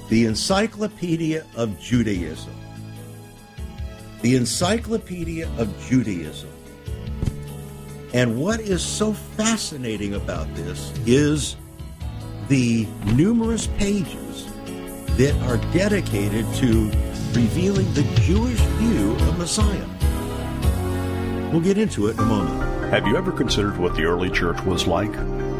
the 0.09 0.25
Encyclopedia 0.25 1.45
of 1.55 1.79
Judaism. 1.79 2.53
The 4.21 4.35
Encyclopedia 4.35 5.49
of 5.57 5.73
Judaism. 5.87 6.50
And 8.13 8.39
what 8.39 8.59
is 8.59 8.83
so 8.83 9.13
fascinating 9.13 10.15
about 10.15 10.53
this 10.53 10.91
is 11.05 11.55
the 12.49 12.85
numerous 13.05 13.67
pages 13.77 14.51
that 15.17 15.33
are 15.43 15.57
dedicated 15.73 16.45
to 16.55 16.91
revealing 17.33 17.91
the 17.93 18.03
Jewish 18.21 18.59
view 18.59 19.13
of 19.13 19.37
Messiah. 19.37 19.87
We'll 21.51 21.61
get 21.61 21.77
into 21.77 22.07
it 22.07 22.13
in 22.13 22.19
a 22.19 22.25
moment. 22.25 22.91
Have 22.91 23.07
you 23.07 23.15
ever 23.15 23.31
considered 23.31 23.77
what 23.77 23.95
the 23.95 24.03
early 24.03 24.29
church 24.29 24.61
was 24.63 24.87
like? 24.87 25.13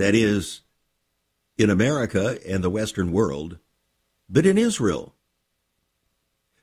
that 0.00 0.14
is, 0.14 0.62
in 1.58 1.68
America 1.68 2.38
and 2.48 2.64
the 2.64 2.70
Western 2.70 3.12
world, 3.12 3.58
but 4.30 4.46
in 4.46 4.56
Israel. 4.56 5.14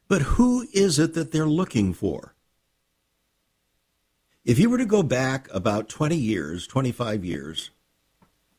But 0.07 0.23
who 0.23 0.67
is 0.73 0.97
it 0.97 1.13
that 1.13 1.31
they're 1.31 1.45
looking 1.45 1.93
for? 1.93 2.33
If 4.43 4.57
you 4.57 4.71
were 4.71 4.79
to 4.79 4.85
go 4.85 5.03
back 5.03 5.47
about 5.53 5.88
20 5.88 6.15
years, 6.15 6.65
25 6.65 7.23
years, 7.23 7.69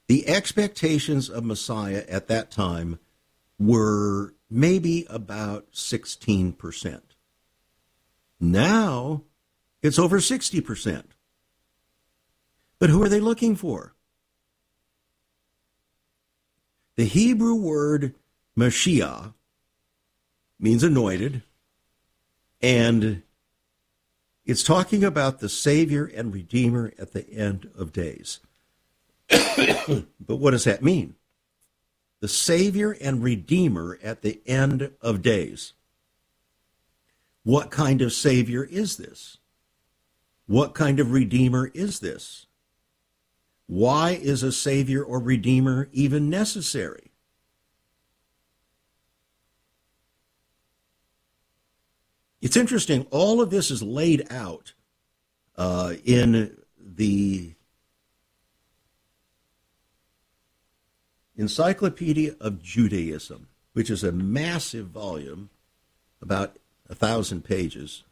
the 0.06 0.28
expectations 0.28 1.28
of 1.28 1.44
Messiah 1.44 2.04
at 2.08 2.28
that 2.28 2.52
time 2.52 3.00
were 3.58 4.34
maybe 4.48 5.06
about 5.10 5.72
16%. 5.72 7.00
Now 8.38 9.24
it's 9.82 9.98
over 9.98 10.18
60%. 10.18 11.04
But 12.78 12.90
who 12.90 13.02
are 13.02 13.08
they 13.08 13.18
looking 13.18 13.56
for? 13.56 13.94
The 16.98 17.04
Hebrew 17.04 17.54
word 17.54 18.16
Mashiach 18.58 19.32
means 20.58 20.82
anointed, 20.82 21.42
and 22.60 23.22
it's 24.44 24.64
talking 24.64 25.04
about 25.04 25.38
the 25.38 25.48
Savior 25.48 26.06
and 26.06 26.34
Redeemer 26.34 26.92
at 26.98 27.12
the 27.12 27.30
end 27.30 27.70
of 27.78 27.92
days. 27.92 28.40
but 29.30 30.06
what 30.40 30.50
does 30.50 30.64
that 30.64 30.82
mean? 30.82 31.14
The 32.18 32.26
Savior 32.26 32.96
and 33.00 33.22
Redeemer 33.22 34.00
at 34.02 34.22
the 34.22 34.40
end 34.44 34.90
of 35.00 35.22
days. 35.22 35.74
What 37.44 37.70
kind 37.70 38.02
of 38.02 38.12
Savior 38.12 38.64
is 38.64 38.96
this? 38.96 39.38
What 40.48 40.74
kind 40.74 40.98
of 40.98 41.12
Redeemer 41.12 41.70
is 41.74 42.00
this? 42.00 42.47
Why 43.68 44.12
is 44.12 44.42
a 44.42 44.50
Savior 44.50 45.04
or 45.04 45.20
Redeemer 45.20 45.88
even 45.92 46.30
necessary? 46.30 47.12
It's 52.40 52.56
interesting, 52.56 53.06
all 53.10 53.42
of 53.42 53.50
this 53.50 53.70
is 53.70 53.82
laid 53.82 54.26
out 54.30 54.72
uh, 55.56 55.94
in 56.04 56.56
the 56.78 57.52
Encyclopedia 61.36 62.36
of 62.40 62.62
Judaism, 62.62 63.48
which 63.74 63.90
is 63.90 64.02
a 64.02 64.12
massive 64.12 64.86
volume, 64.86 65.50
about 66.22 66.56
a 66.88 66.94
thousand 66.94 67.44
pages. 67.44 68.02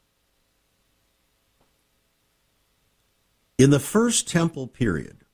In 3.57 3.71
the 3.71 3.81
first 3.81 4.29
temple 4.29 4.67
period, 4.67 5.26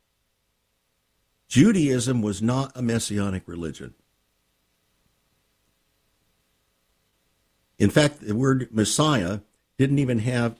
Judaism 1.53 2.22
was 2.22 2.40
not 2.40 2.72
a 2.74 2.80
messianic 2.80 3.46
religion. 3.46 3.92
In 7.78 7.90
fact, 7.90 8.22
the 8.22 8.34
word 8.34 8.68
Messiah 8.72 9.40
didn't 9.76 9.98
even 9.98 10.20
have 10.20 10.59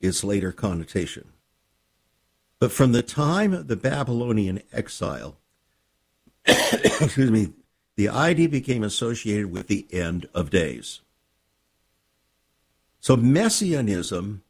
its 0.00 0.22
later 0.22 0.52
connotation. 0.52 1.32
But 2.60 2.70
from 2.70 2.92
the 2.92 3.02
time 3.02 3.52
of 3.52 3.66
the 3.66 3.74
Babylonian 3.74 4.62
exile, 4.72 5.36
excuse 6.46 7.32
me, 7.32 7.52
the 7.96 8.08
idea 8.08 8.48
became 8.48 8.84
associated 8.84 9.50
with 9.50 9.66
the 9.66 9.84
end 9.90 10.28
of 10.32 10.48
days. 10.48 11.00
So 13.00 13.16
messianism 13.16 14.44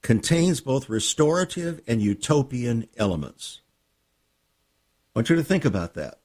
contains 0.00 0.62
both 0.62 0.88
restorative 0.88 1.82
and 1.86 2.00
utopian 2.00 2.88
elements. 2.96 3.60
I 5.14 5.18
want 5.18 5.30
you 5.30 5.36
to 5.36 5.44
think 5.44 5.64
about 5.64 5.94
that. 5.94 6.20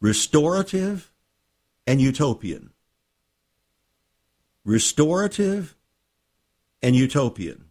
Restorative 0.00 1.12
and 1.86 2.00
utopian. 2.00 2.70
Restorative 4.64 5.76
and 6.82 6.96
utopian. 6.96 7.66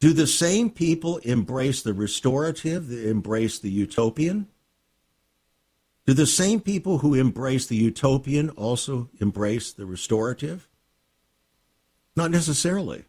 Do 0.00 0.12
the 0.12 0.26
same 0.26 0.70
people 0.70 1.18
embrace 1.18 1.82
the 1.82 1.92
restorative 1.92 2.90
embrace 2.90 3.58
the 3.58 3.70
utopian? 3.70 4.46
Do 6.06 6.14
the 6.14 6.26
same 6.26 6.60
people 6.60 6.98
who 6.98 7.14
embrace 7.14 7.66
the 7.66 7.76
utopian 7.76 8.50
also 8.50 9.10
embrace 9.20 9.72
the 9.72 9.84
restorative? 9.84 10.68
Not 12.16 12.30
necessarily. 12.30 13.04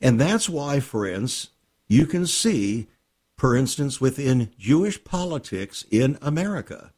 And 0.00 0.20
that's 0.20 0.48
why, 0.48 0.80
friends, 0.80 1.50
you 1.92 2.06
can 2.06 2.26
see, 2.26 2.86
for 3.36 3.54
instance, 3.54 4.00
within 4.00 4.48
Jewish 4.58 5.04
politics 5.04 5.84
in 5.90 6.16
America, 6.22 6.90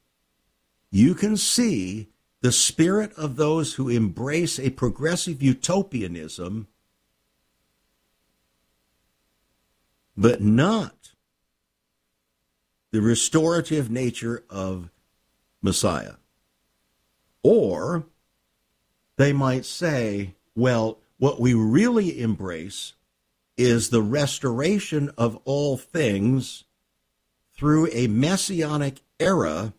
you 0.93 1.17
can 1.17 1.37
see 1.37 2.11
the 2.43 2.53
spirit 2.53 3.13
of 3.15 3.35
those 3.35 3.75
who 3.75 3.89
embrace 3.89 4.61
a 4.61 4.71
progressive 4.71 5.43
utopianism, 5.43 6.69
but 10.17 10.41
not 10.41 11.11
the 12.93 13.01
restorative 13.01 13.91
nature 13.91 14.45
of 14.49 14.91
Messiah. 15.61 16.15
Or 17.43 18.07
they 19.17 19.33
might 19.33 19.65
say, 19.65 20.37
well, 20.55 20.99
what 21.19 21.41
we 21.41 21.53
really 21.53 22.21
embrace 22.21 22.93
is 23.57 23.91
the 23.91 24.03
restoration 24.03 25.11
of 25.17 25.39
all 25.45 25.77
things 25.77 26.65
through 27.57 27.89
a 27.93 28.09
messianic 28.09 29.01
era 29.21 29.73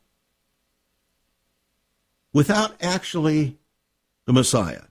without 2.34 2.76
actually 2.82 3.58
the 4.26 4.34
Messiah. 4.34 4.84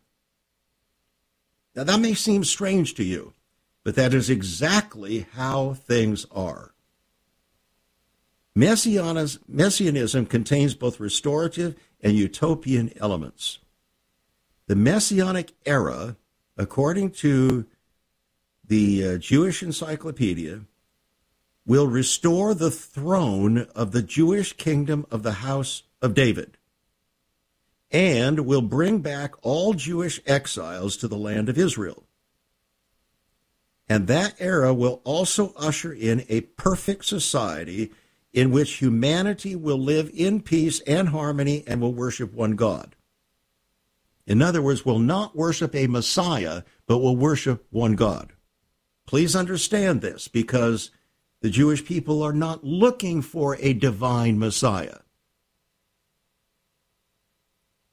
Now, 1.75 1.85
that 1.85 2.01
may 2.01 2.15
seem 2.15 2.45
strange 2.45 2.95
to 2.95 3.05
you, 3.05 3.33
but 3.83 3.97
that 3.97 4.15
is 4.15 4.31
exactly 4.31 5.27
how 5.33 5.75
things 5.75 6.25
are. 6.31 6.73
Messianism 8.55 10.27
contains 10.27 10.75
both 10.75 11.01
restorative 11.01 11.75
and 12.01 12.17
utopian 12.17 12.93
elements. 13.01 13.59
The 14.69 14.77
Messianic 14.77 15.53
era, 15.67 16.17
according 16.57 17.11
to 17.11 17.67
the 18.67 19.07
uh, 19.07 19.19
Jewish 19.19 19.63
Encyclopedia, 19.63 20.63
will 21.67 21.87
restore 21.87 22.55
the 22.55 22.71
throne 22.71 23.67
of 23.75 23.93
the 23.93 24.03
Jewish 24.03 24.53
kingdom 24.55 25.07
of 25.11 25.23
the 25.23 25.33
house 25.33 25.83
of 26.03 26.15
David 26.15 26.59
and 27.91 28.41
will 28.41 28.61
bring 28.61 28.99
back 28.99 29.35
all 29.43 29.73
Jewish 29.73 30.21
exiles 30.27 30.97
to 30.99 31.09
the 31.09 31.17
land 31.17 31.49
of 31.49 31.57
Israel. 31.57 32.05
And 33.89 34.09
that 34.09 34.35
era 34.39 34.75
will 34.75 35.01
also 35.05 35.55
usher 35.57 35.93
in 35.93 36.25
a 36.29 36.43
perfect 36.43 37.05
society 37.05 37.93
in 38.33 38.51
which 38.51 38.79
humanity 38.79 39.55
will 39.55 39.79
live 39.79 40.11
in 40.13 40.41
peace 40.41 40.81
and 40.81 41.11
harmony 41.11 41.63
and 41.67 41.81
will 41.81 41.95
worship 41.95 42.33
one 42.33 42.57
God. 42.57 42.97
In 44.27 44.43
other 44.43 44.61
words, 44.61 44.85
will 44.85 44.99
not 44.99 45.37
worship 45.37 45.75
a 45.75 45.87
Messiah, 45.87 46.63
but 46.87 46.99
will 46.99 47.17
worship 47.17 47.65
one 47.71 47.95
God. 47.95 48.34
Please 49.07 49.37
understand 49.37 50.01
this 50.01 50.29
because 50.29 50.91
the 51.41 51.51
Jewish 51.51 51.85
people 51.85 52.23
are 52.23 52.33
not 52.33 52.65
looking 52.65 53.21
for 53.21 53.57
a 53.61 53.75
divine 53.75 54.39
Messiah. 54.39 55.01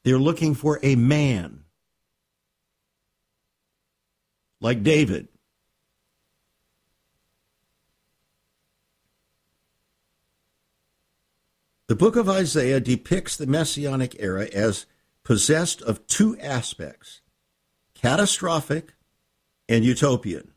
They're 0.04 0.18
looking 0.18 0.56
for 0.56 0.80
a 0.82 0.96
man 0.96 1.66
like 4.62 4.84
David. 4.84 5.28
The 11.88 11.96
book 11.96 12.16
of 12.16 12.30
Isaiah 12.30 12.80
depicts 12.80 13.36
the 13.36 13.48
Messianic 13.48 14.16
era 14.18 14.48
as 14.54 14.86
possessed 15.26 15.82
of 15.82 16.08
two 16.08 16.40
aspects 16.40 17.20
catastrophic 17.94 18.94
and 19.68 19.84
utopian 19.84 20.51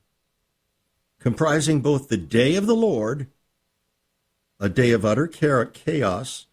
comprising 1.25 1.81
both 1.81 2.09
the 2.09 2.19
day 2.19 2.55
of 2.55 2.67
the 2.67 2.77
Lord, 2.77 3.29
a 4.61 4.69
day 4.69 4.91
of 4.91 5.07
utter 5.07 5.27
chaos 5.27 6.47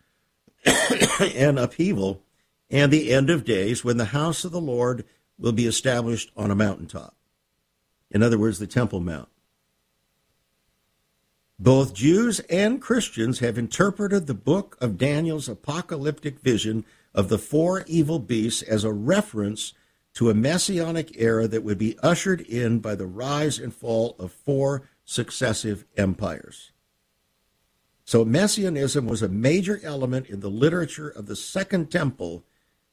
and 1.19 1.59
upheaval, 1.59 2.23
and 2.69 2.89
the 2.89 3.11
end 3.11 3.29
of 3.29 3.43
days 3.43 3.83
when 3.83 3.97
the 3.97 4.05
house 4.05 4.45
of 4.45 4.53
the 4.53 4.61
Lord 4.61 5.03
will 5.37 5.51
be 5.51 5.65
established 5.65 6.31
on 6.37 6.51
a 6.51 6.55
mountaintop. 6.55 7.17
In 8.11 8.23
other 8.23 8.39
words, 8.39 8.59
the 8.59 8.67
Temple 8.67 9.01
Mount. 9.01 9.27
Both 11.59 11.93
Jews 11.93 12.39
and 12.49 12.81
Christians 12.81 13.39
have 13.39 13.57
interpreted 13.57 14.25
the 14.25 14.33
book 14.33 14.77
of 14.79 14.97
Daniel's 14.97 15.49
apocalyptic 15.49 16.39
vision 16.39 16.85
of 17.13 17.27
the 17.27 17.37
four 17.37 17.83
evil 17.87 18.19
beasts 18.19 18.61
as 18.61 18.85
a 18.85 18.93
reference 18.93 19.73
to 20.13 20.29
a 20.29 20.33
messianic 20.33 21.19
era 21.19 21.47
that 21.47 21.63
would 21.63 21.77
be 21.77 21.97
ushered 22.03 22.41
in 22.41 22.79
by 22.79 22.95
the 22.95 23.05
rise 23.05 23.59
and 23.59 23.73
fall 23.73 24.15
of 24.19 24.31
four 24.31 24.89
successive 25.05 25.85
empires. 25.97 26.71
So, 28.03 28.25
messianism 28.25 29.07
was 29.07 29.21
a 29.21 29.29
major 29.29 29.79
element 29.83 30.27
in 30.27 30.41
the 30.41 30.49
literature 30.49 31.09
of 31.09 31.27
the 31.27 31.35
Second 31.35 31.91
Temple 31.91 32.43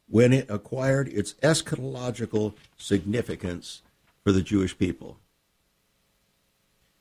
when 0.09 0.33
it 0.33 0.49
acquired 0.49 1.09
its 1.09 1.35
eschatological 1.35 2.55
significance 2.77 3.83
for 4.23 4.33
the 4.33 4.43
Jewish 4.43 4.77
people. 4.79 5.19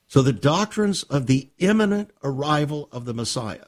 So 0.08 0.22
the 0.22 0.34
doctrines 0.34 1.04
of 1.04 1.28
the 1.28 1.50
imminent 1.58 2.12
arrival 2.24 2.88
of 2.92 3.06
the 3.06 3.14
Messiah 3.14 3.68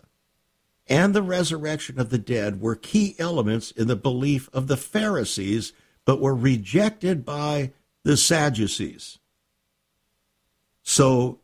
and 0.87 1.13
the 1.13 1.21
resurrection 1.21 1.99
of 1.99 2.09
the 2.09 2.17
dead 2.17 2.61
were 2.61 2.75
key 2.75 3.15
elements 3.19 3.71
in 3.71 3.87
the 3.87 3.95
belief 3.95 4.49
of 4.53 4.67
the 4.67 4.77
Pharisees, 4.77 5.73
but 6.09 6.19
were 6.19 6.33
rejected 6.33 7.23
by 7.23 7.71
the 8.03 8.17
Sadducees. 8.17 9.19
So 10.81 11.37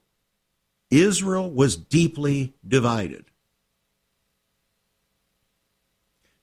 Israel 0.89 1.51
was 1.51 1.75
deeply 1.75 2.55
divided. 2.67 3.25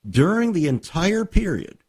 During 0.09 0.53
the 0.53 0.69
entire 0.69 1.25
period, 1.25 1.79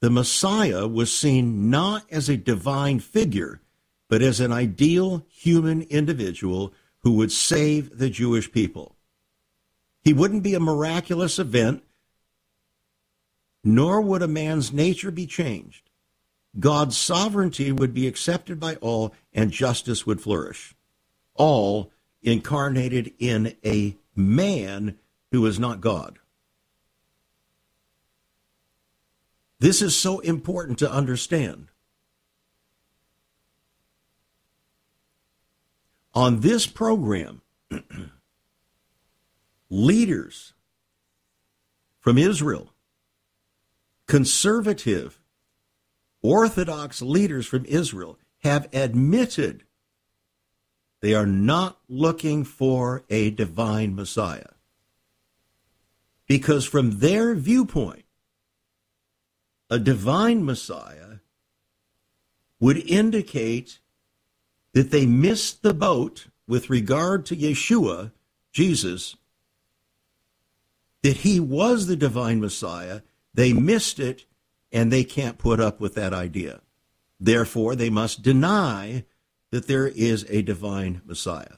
the 0.00 0.08
Messiah 0.08 0.88
was 0.88 1.14
seen 1.14 1.68
not 1.68 2.10
as 2.10 2.30
a 2.30 2.38
divine 2.38 2.98
figure, 2.98 3.60
but 4.08 4.22
as 4.22 4.40
an 4.40 4.52
ideal 4.52 5.26
human 5.28 5.82
individual 5.82 6.72
who 7.00 7.12
would 7.12 7.30
save 7.30 7.98
the 7.98 8.08
Jewish 8.08 8.50
people. 8.50 8.96
He 10.00 10.14
wouldn't 10.14 10.44
be 10.44 10.54
a 10.54 10.60
miraculous 10.60 11.38
event, 11.38 11.84
nor 13.64 14.00
would 14.00 14.22
a 14.22 14.28
man's 14.28 14.72
nature 14.72 15.10
be 15.10 15.26
changed. 15.26 15.90
God's 16.58 16.96
sovereignty 16.96 17.72
would 17.72 17.94
be 17.94 18.06
accepted 18.06 18.60
by 18.60 18.76
all, 18.76 19.14
and 19.32 19.50
justice 19.50 20.06
would 20.06 20.20
flourish. 20.20 20.74
All 21.34 21.90
incarnated 22.22 23.12
in 23.18 23.56
a 23.64 23.96
man 24.14 24.98
who 25.30 25.46
is 25.46 25.58
not 25.58 25.80
God. 25.80 26.18
This 29.58 29.80
is 29.80 29.96
so 29.96 30.18
important 30.20 30.78
to 30.80 30.90
understand. 30.90 31.68
On 36.14 36.40
this 36.40 36.66
program, 36.66 37.40
leaders 39.70 40.52
from 42.00 42.18
Israel, 42.18 42.71
conservative, 44.12 45.18
Orthodox 46.20 47.00
leaders 47.00 47.46
from 47.46 47.64
Israel 47.64 48.18
have 48.40 48.68
admitted 48.74 49.64
they 51.00 51.14
are 51.14 51.24
not 51.24 51.78
looking 51.88 52.44
for 52.44 53.04
a 53.08 53.30
divine 53.30 53.94
Messiah. 53.94 54.50
Because 56.26 56.66
from 56.66 56.98
their 56.98 57.34
viewpoint, 57.34 58.04
a 59.70 59.78
divine 59.78 60.44
Messiah 60.44 61.20
would 62.60 62.76
indicate 62.76 63.78
that 64.74 64.90
they 64.90 65.06
missed 65.06 65.62
the 65.62 65.72
boat 65.72 66.26
with 66.46 66.68
regard 66.68 67.24
to 67.24 67.34
Yeshua, 67.34 68.12
Jesus, 68.52 69.16
that 71.02 71.16
he 71.16 71.40
was 71.40 71.86
the 71.86 71.96
divine 71.96 72.42
Messiah. 72.42 73.00
They 73.34 73.52
missed 73.52 73.98
it, 73.98 74.26
and 74.70 74.92
they 74.92 75.04
can't 75.04 75.38
put 75.38 75.60
up 75.60 75.80
with 75.80 75.94
that 75.94 76.12
idea. 76.12 76.60
Therefore, 77.18 77.76
they 77.76 77.90
must 77.90 78.22
deny 78.22 79.04
that 79.50 79.68
there 79.68 79.86
is 79.86 80.26
a 80.28 80.42
divine 80.42 81.02
Messiah. 81.04 81.56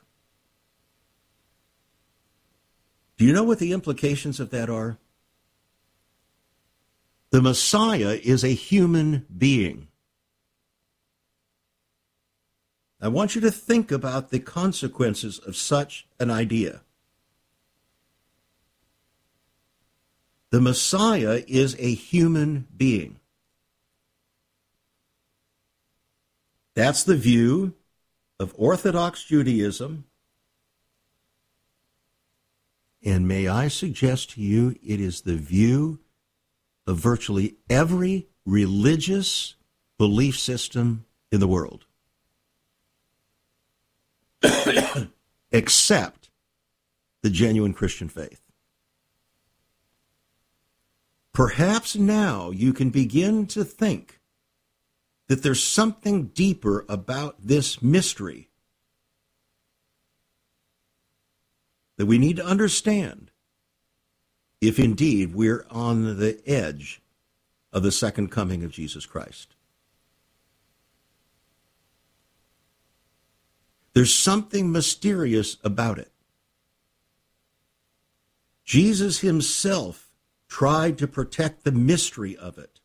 Do 3.17 3.25
you 3.25 3.33
know 3.33 3.45
what 3.45 3.61
the 3.61 3.73
implications 3.73 4.41
of 4.41 4.51
that 4.51 4.69
are? 4.69 4.99
The 7.31 7.41
Messiah 7.43 8.19
is 8.23 8.45
a 8.45 8.49
human 8.49 9.27
being. 9.37 9.89
I 13.01 13.09
want 13.09 13.35
you 13.35 13.41
to 13.43 13.51
think 13.51 13.93
about 13.93 14.31
the 14.31 14.41
consequences 14.41 15.39
of 15.39 15.57
such 15.57 16.07
an 16.19 16.31
idea. 16.31 16.83
The 20.55 20.61
Messiah 20.61 21.43
is 21.49 21.75
a 21.81 21.93
human 21.93 22.69
being. 22.77 23.19
That's 26.75 27.03
the 27.03 27.17
view 27.17 27.75
of 28.39 28.55
Orthodox 28.57 29.25
Judaism. 29.25 30.05
And 33.05 33.27
may 33.27 33.49
I 33.49 33.67
suggest 33.67 34.31
to 34.35 34.41
you, 34.41 34.77
it 34.81 35.01
is 35.01 35.23
the 35.23 35.35
view 35.35 35.99
of 36.87 36.99
virtually 36.99 37.57
every 37.69 38.29
religious 38.47 39.57
belief 39.99 40.39
system 40.39 41.05
in 41.33 41.41
the 41.41 41.49
world, 41.49 41.85
except 45.51 46.31
the 47.23 47.31
genuine 47.31 47.75
Christian 47.75 48.09
faith. 48.09 48.44
Perhaps 51.35 51.97
now 51.97 52.51
you 52.51 52.73
can 52.73 52.91
begin 52.91 53.45
to 53.49 53.65
think 53.65 54.21
that 55.27 55.43
there's 55.43 55.63
something 55.63 56.29
deeper 56.29 56.87
about 56.89 57.37
this 57.43 57.83
mystery 57.83 58.51
that 61.97 62.07
we 62.07 62.19
need 62.19 62.37
to 62.37 62.47
understand 62.47 63.33
if 64.61 64.79
indeed 64.79 65.35
we're 65.35 65.67
on 65.71 66.19
the 66.19 66.41
edge 66.47 67.03
of 67.73 67.83
the 67.83 67.93
second 67.93 68.31
coming 68.31 68.63
of 68.63 68.71
Jesus 68.71 69.05
Christ. 69.05 69.57
There's 73.93 74.15
something 74.15 74.71
mysterious 74.71 75.57
about 75.65 75.99
it. 75.99 76.13
Jesus 78.65 79.19
himself 79.19 80.04
tried 80.55 80.97
to 80.97 81.09
protect 81.09 81.65
the 81.65 81.73
mystery 81.73 82.37
of 82.37 82.59
it 82.59 82.79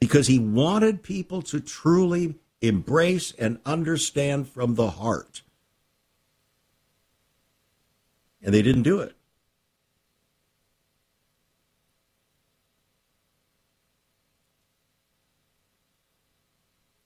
because 0.00 0.26
he 0.26 0.36
wanted 0.36 1.00
people 1.00 1.40
to 1.40 1.60
truly 1.60 2.34
embrace 2.60 3.30
and 3.38 3.56
understand 3.64 4.48
from 4.48 4.74
the 4.74 4.90
heart. 4.90 5.42
And 8.42 8.52
they 8.52 8.62
didn't 8.62 8.82
do 8.82 8.98
it. 8.98 9.14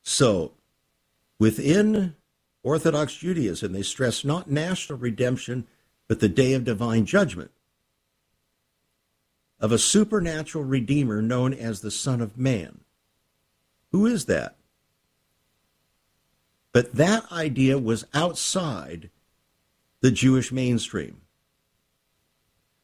So, 0.03 0.53
within 1.39 2.17
Orthodox 2.63 3.15
Judaism, 3.15 3.75
they 3.75 3.83
stress 3.83 4.25
not 4.25 4.51
national 4.51 4.99
redemption, 4.99 5.67
but 6.09 6.21
the 6.21 6.31
day 6.31 6.55
of 6.55 6.65
divine 6.65 7.05
judgment 7.05 7.51
of 9.61 9.73
a 9.73 9.79
supernatural 9.79 10.65
Redeemer 10.65 11.23
known 11.23 11.55
as 11.55 11.81
the 11.81 11.91
Son 11.91 12.21
of 12.21 12.37
Man. 12.37 12.81
Who 13.93 14.07
is 14.07 14.27
that? 14.27 14.57
But 16.73 16.95
that 16.97 17.31
idea 17.33 17.79
was 17.79 18.07
outside 18.13 19.11
the 20.01 20.11
Jewish 20.11 20.53
mainstream. 20.53 21.23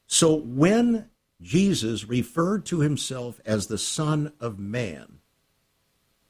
So 0.06 0.34
when 0.34 1.10
Jesus 1.42 2.08
referred 2.08 2.64
to 2.66 2.80
himself 2.80 3.40
as 3.44 3.66
the 3.66 3.78
Son 3.78 4.32
of 4.40 4.58
Man, 4.58 5.18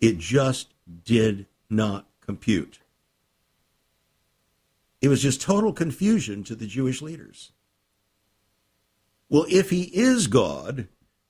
it 0.01 0.19
just 0.19 0.75
did 1.05 1.47
not 1.71 2.09
compute. 2.21 2.81
It 5.01 5.09
was 5.09 5.23
just 5.23 5.41
total 5.41 5.73
confusion 5.73 6.45
to 6.45 6.55
the 6.55 6.67
Jewish 6.67 7.03
leaders. 7.03 7.53
Well, 9.33 9.47
if 9.49 9.71
he 9.71 9.85
is 9.85 10.27
God, 10.27 10.89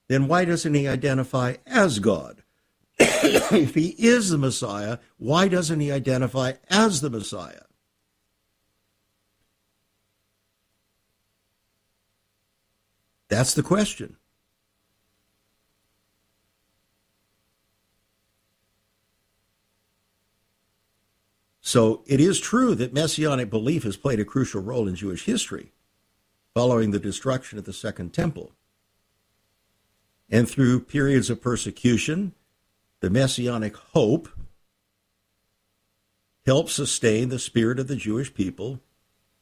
then 0.09 0.27
why 0.27 0.45
doesn't 0.45 0.75
he 0.75 0.89
identify 0.89 1.55
as 1.65 2.01
God? 2.01 2.43
if 2.99 3.77
he 3.77 3.91
is 3.91 4.31
the 4.31 4.39
Messiah, 4.39 4.99
why 5.19 5.47
doesn't 5.47 5.79
he 5.79 5.93
identify 5.93 6.55
as 6.69 7.01
the 7.01 7.11
Messiah? 7.11 7.63
That's 13.29 13.55
the 13.55 13.63
question. 13.63 14.17
So 21.61 22.03
it 22.09 22.21
is 22.21 22.41
true 22.41 22.75
that 22.75 22.93
messianic 22.93 23.49
belief 23.49 23.85
has 23.85 23.97
played 23.97 24.19
a 24.19 24.25
crucial 24.25 24.61
role 24.61 24.89
in 24.89 24.97
Jewish 24.97 25.25
history 25.25 25.71
following 26.55 26.91
the 26.91 27.01
destruction 27.01 27.59
of 27.59 27.65
the 27.65 27.73
Second 27.73 28.13
Temple. 28.13 28.53
And 30.31 30.49
through 30.49 30.81
periods 30.81 31.31
of 31.31 31.41
persecution, 31.41 32.33
the 33.01 33.11
messianic 33.11 33.77
hope 33.77 34.29
helped 36.47 36.71
sustain 36.71 37.29
the 37.29 37.39
spirit 37.39 37.79
of 37.79 37.89
the 37.89 37.97
Jewish 37.97 38.33
people 38.35 38.81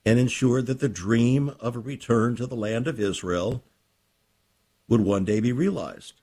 and 0.05 0.19
ensured 0.19 0.67
that 0.67 0.81
the 0.81 0.89
dream 0.89 1.55
of 1.61 1.77
a 1.77 1.81
return 1.81 2.37
to 2.37 2.47
the 2.47 2.57
land 2.57 2.87
of 2.87 2.99
Israel 2.99 3.63
would 4.89 5.01
one 5.01 5.25
day 5.25 5.41
be 5.41 5.53
realized. 5.53 6.15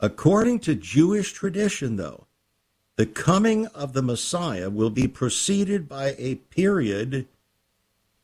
According 0.00 0.60
to 0.60 0.74
Jewish 0.74 1.32
tradition, 1.32 1.96
though, 1.96 2.26
the 2.96 3.06
coming 3.06 3.66
of 3.68 3.92
the 3.92 4.02
Messiah 4.02 4.70
will 4.70 4.90
be 4.90 5.06
preceded 5.06 5.88
by 5.88 6.14
a 6.18 6.36
period 6.36 7.28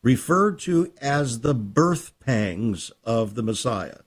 referred 0.04 0.58
to 0.58 0.92
as 1.00 1.40
the 1.40 1.54
birth 1.54 2.12
pangs 2.20 2.92
of 3.04 3.34
the 3.34 3.42
Messiah. 3.42 4.00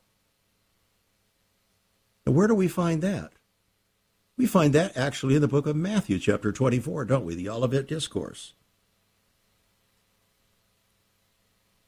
Now, 2.25 2.33
where 2.33 2.47
do 2.47 2.53
we 2.53 2.67
find 2.67 3.01
that? 3.01 3.31
We 4.37 4.45
find 4.45 4.73
that 4.73 4.95
actually 4.95 5.35
in 5.35 5.41
the 5.41 5.47
book 5.47 5.65
of 5.65 5.75
Matthew, 5.75 6.19
chapter 6.19 6.51
24, 6.51 7.05
don't 7.05 7.25
we? 7.25 7.33
The 7.33 7.49
Olivet 7.49 7.87
Discourse. 7.87 8.53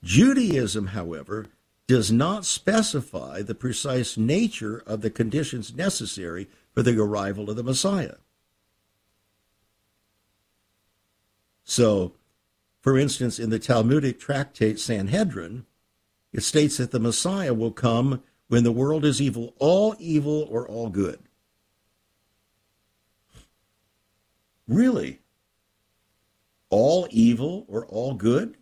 Judaism, 0.01 0.87
however, 0.87 1.45
does 1.85 2.11
not 2.11 2.45
specify 2.45 3.43
the 3.43 3.53
precise 3.53 4.17
nature 4.17 4.81
of 4.87 5.01
the 5.01 5.11
conditions 5.11 5.75
necessary 5.75 6.47
for 6.73 6.81
the 6.81 6.99
arrival 6.99 7.47
of 7.47 7.57
the 7.57 7.63
Messiah. 7.63 8.15
So, 11.63 12.13
for 12.81 12.97
instance, 12.97 13.39
in 13.39 13.49
the 13.49 13.59
Talmudic 13.59 14.19
tractate 14.19 14.79
Sanhedrin, 14.79 15.65
it 16.31 16.43
states 16.43 16.77
that 16.77 16.91
the 16.91 16.99
Messiah 16.99 17.53
will 17.53 17.71
come 17.71 18.23
when 18.47 18.63
the 18.63 18.71
world 18.71 19.05
is 19.05 19.21
evil, 19.21 19.53
all 19.59 19.95
evil 19.99 20.47
or 20.49 20.67
all 20.67 20.89
good. 20.89 21.19
Really? 24.67 25.19
All 26.69 27.07
evil 27.09 27.65
or 27.67 27.85
all 27.87 28.13
good? 28.13 28.55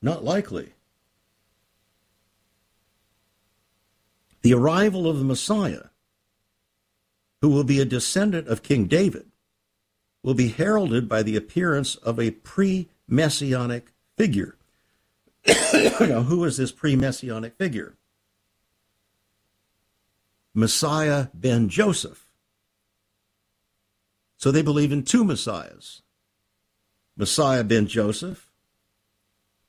Not 0.00 0.24
likely. 0.24 0.72
The 4.42 4.54
arrival 4.54 5.08
of 5.08 5.18
the 5.18 5.24
Messiah, 5.24 5.87
who 7.40 7.48
will 7.48 7.64
be 7.64 7.80
a 7.80 7.84
descendant 7.84 8.48
of 8.48 8.62
King 8.62 8.86
David, 8.86 9.26
will 10.22 10.34
be 10.34 10.48
heralded 10.48 11.08
by 11.08 11.22
the 11.22 11.36
appearance 11.36 11.94
of 11.96 12.18
a 12.18 12.32
pre 12.32 12.88
messianic 13.06 13.92
figure. 14.16 14.56
now, 16.00 16.22
who 16.22 16.44
is 16.44 16.56
this 16.56 16.72
pre 16.72 16.96
messianic 16.96 17.56
figure? 17.56 17.94
Messiah 20.54 21.28
ben 21.34 21.68
Joseph. 21.68 22.26
So 24.36 24.50
they 24.50 24.62
believe 24.62 24.92
in 24.92 25.02
two 25.02 25.24
Messiahs 25.24 26.02
Messiah 27.16 27.64
ben 27.64 27.86
Joseph 27.86 28.50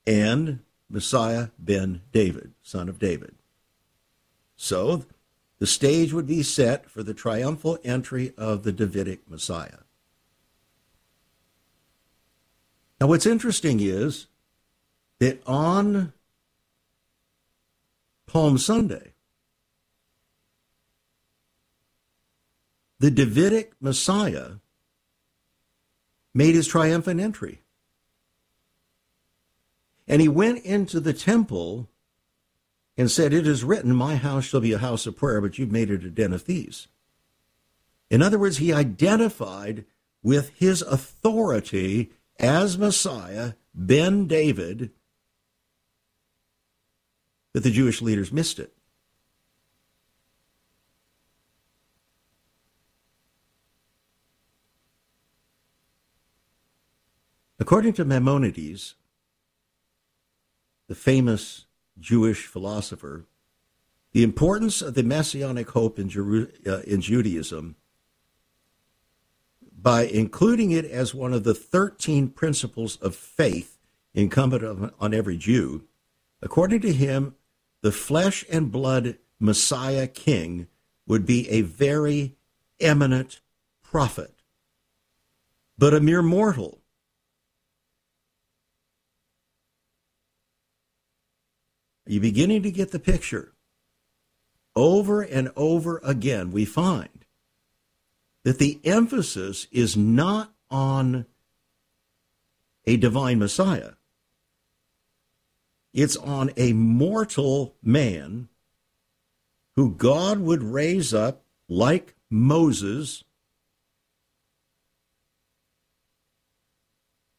and 0.05 0.59
Messiah 0.89 1.49
ben 1.57 2.01
David, 2.11 2.53
son 2.61 2.89
of 2.89 2.99
David. 2.99 3.36
So 4.55 5.05
the 5.60 5.68
stage 5.68 6.14
would 6.14 6.26
be 6.26 6.41
set 6.41 6.89
for 6.89 7.03
the 7.03 7.14
triumphal 7.14 7.78
entry 7.84 8.34
of 8.38 8.64
the 8.64 8.72
Davidic 8.72 9.30
Messiah. 9.30 9.80
Now, 12.99 13.07
what's 13.07 13.26
interesting 13.26 13.80
is 13.80 14.28
that 15.20 15.41
on 15.45 16.14
Palm 18.26 18.57
Sunday, 18.57 19.14
the 22.99 23.12
Davidic 23.12 23.74
Messiah 23.80 24.55
made 26.34 26.55
his 26.55 26.68
triumphant 26.68 27.20
entry. 27.20 27.62
And 30.07 30.22
he 30.22 30.28
went 30.28 30.64
into 30.66 30.99
the 30.99 31.14
temple 31.14 31.89
and 33.00 33.10
said, 33.10 33.32
It 33.32 33.47
is 33.47 33.64
written, 33.64 33.95
My 33.95 34.18
house 34.18 34.43
shall 34.43 34.60
be 34.60 34.74
a 34.74 34.78
house 34.78 35.08
of 35.08 35.16
prayer, 35.16 35.39
but 35.39 35.58
you've 35.58 35.72
made 35.72 35.89
it 35.89 36.04
a 36.04 36.10
den 36.10 36.34
of 36.34 36.41
thieves. 36.41 36.89
In 38.10 38.22
other 38.22 38.38
words, 38.38 38.58
he 38.58 38.74
identified 38.74 39.86
with 40.22 40.50
his 40.58 40.82
authority 40.82 42.12
as 42.38 42.78
Messiah, 42.78 43.54
Ben 43.74 44.28
David, 44.28 44.91
that 47.54 47.62
the 47.62 47.72
Jewish 47.72 48.02
leaders 48.02 48.34
missed 48.34 48.60
it. 48.60 48.74
According 57.60 57.93
to 57.93 58.04
Maimonides, 58.04 58.95
the 60.89 60.95
famous 60.95 61.66
Jewish 62.00 62.45
philosopher, 62.45 63.26
the 64.12 64.24
importance 64.24 64.82
of 64.82 64.95
the 64.95 65.04
messianic 65.04 65.70
hope 65.72 66.00
in, 66.00 66.10
Jeru- 66.10 66.52
uh, 66.66 66.80
in 66.80 67.02
Judaism 67.02 67.76
by 69.82 70.04
including 70.04 70.72
it 70.72 70.86
as 70.86 71.14
one 71.14 71.34
of 71.34 71.43
the 71.43 71.54
13 71.54 72.30
principles 72.30 72.97
of 72.97 73.16
faith 73.16 73.78
incumbent 74.14 74.64
on, 74.64 74.91
on 75.00 75.14
every 75.14 75.38
Jew, 75.38 75.86
according 76.41 76.82
to 76.82 76.91
him, 76.91 77.36
the 77.82 77.91
flesh 77.91 78.43
and 78.50 78.72
blood 78.72 79.18
Messiah 79.39 80.08
king 80.08 80.68
would 81.08 81.26
be 81.26 81.50
a 81.50 81.62
very 81.62 82.36
eminent 82.80 83.39
prophet, 83.82 84.41
but 85.78 85.93
a 85.93 86.02
mere 86.02 86.22
mortal 86.22 86.78
Are 92.10 92.14
you 92.14 92.20
beginning 92.20 92.64
to 92.64 92.72
get 92.72 92.89
the 92.89 92.97
picture? 92.97 93.53
Over 94.76 95.22
and 95.22 95.51
over 95.55 96.01
again, 96.03 96.51
we 96.51 96.66
find 96.66 97.26
that 98.43 98.57
the 98.57 98.80
emphasis 98.84 99.68
is 99.72 99.95
not 99.95 100.51
on 100.72 101.28
a 102.86 102.97
divine 102.97 103.38
Messiah, 103.38 103.91
it's 105.93 106.18
on 106.18 106.51
a 106.57 106.74
mortal 106.74 107.76
man 107.84 108.49
who 109.76 109.93
God 109.93 110.39
would 110.39 110.64
raise 110.64 111.14
up 111.14 111.43
like 111.68 112.16
Moses 112.28 113.24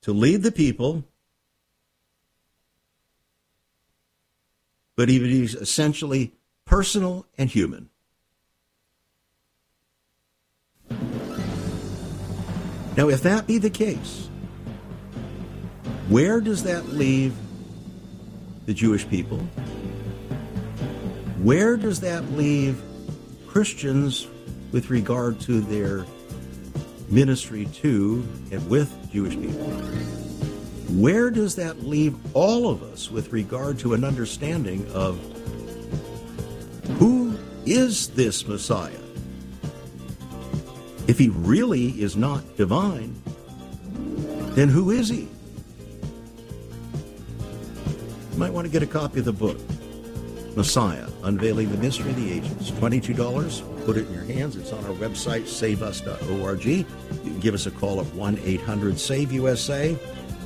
to 0.03 0.13
lead 0.13 0.43
the 0.43 0.53
people 0.53 1.05
but 5.01 5.09
he 5.09 5.43
is 5.43 5.55
essentially 5.55 6.31
personal 6.67 7.25
and 7.39 7.49
human. 7.49 7.89
Now, 12.99 13.09
if 13.09 13.23
that 13.23 13.47
be 13.47 13.57
the 13.57 13.71
case, 13.71 14.29
where 16.11 16.43
does 16.43 16.65
that 16.65 16.89
leave 16.89 17.35
the 18.67 18.75
Jewish 18.75 19.09
people? 19.09 19.39
Where 21.39 21.79
does 21.79 22.01
that 22.01 22.33
leave 22.33 22.79
Christians 23.47 24.27
with 24.71 24.91
regard 24.91 25.41
to 25.41 25.63
their 25.63 26.05
ministry 27.09 27.65
to 27.77 28.23
and 28.53 28.69
with 28.69 28.95
Jewish 29.11 29.35
people? 29.35 30.30
Where 30.97 31.31
does 31.31 31.55
that 31.55 31.85
leave 31.85 32.17
all 32.35 32.69
of 32.69 32.83
us 32.83 33.13
with 33.13 33.33
regard 33.33 33.79
to 33.81 33.95
an 33.95 34.05
understanding 34.05 34.91
of 34.93 35.19
who 36.99 37.39
is 37.65 38.09
this 38.09 38.49
Messiah? 38.49 38.91
If 41.07 41.17
he 41.17 41.29
really 41.29 41.91
is 42.03 42.17
not 42.17 42.57
divine, 42.57 43.15
then 44.55 44.69
who 44.69 44.91
is 44.91 45.09
he? 45.09 45.29
You 48.33 48.39
might 48.39 48.53
want 48.53 48.67
to 48.67 48.73
get 48.73 48.83
a 48.83 48.87
copy 48.87 49.21
of 49.21 49.27
the 49.27 49.33
book, 49.33 49.59
Messiah, 50.57 51.07
Unveiling 51.23 51.71
the 51.71 51.79
Mystery 51.79 52.11
of 52.11 52.17
the 52.17 52.33
Ages. 52.33 52.73
$22. 52.73 53.85
Put 53.87 53.97
it 53.97 54.09
in 54.09 54.13
your 54.13 54.25
hands. 54.25 54.57
It's 54.57 54.73
on 54.73 54.85
our 54.87 54.95
website, 54.95 55.45
saveus.org. 55.45 56.65
You 56.65 56.85
can 56.85 57.41
give 57.41 57.55
us 57.55 57.67
a 57.67 57.71
call 57.71 58.01
at 58.01 58.07
1 58.07 58.41
800 58.45 58.99
SAVE 58.99 59.33
USA. 59.33 59.97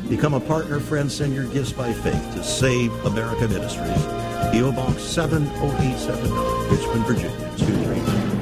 Become 0.08 0.34
a 0.34 0.40
partner, 0.40 0.80
friend. 0.80 1.10
Send 1.10 1.34
your 1.34 1.46
gifts 1.46 1.72
by 1.72 1.92
faith 1.92 2.34
to 2.34 2.44
Save 2.44 2.92
America 3.06 3.48
Ministries. 3.48 4.04
P.O. 4.52 4.72
Box 4.72 5.02
70879, 5.02 6.70
Richmond, 6.70 7.06
Virginia 7.06 7.50
23225. 7.56 8.34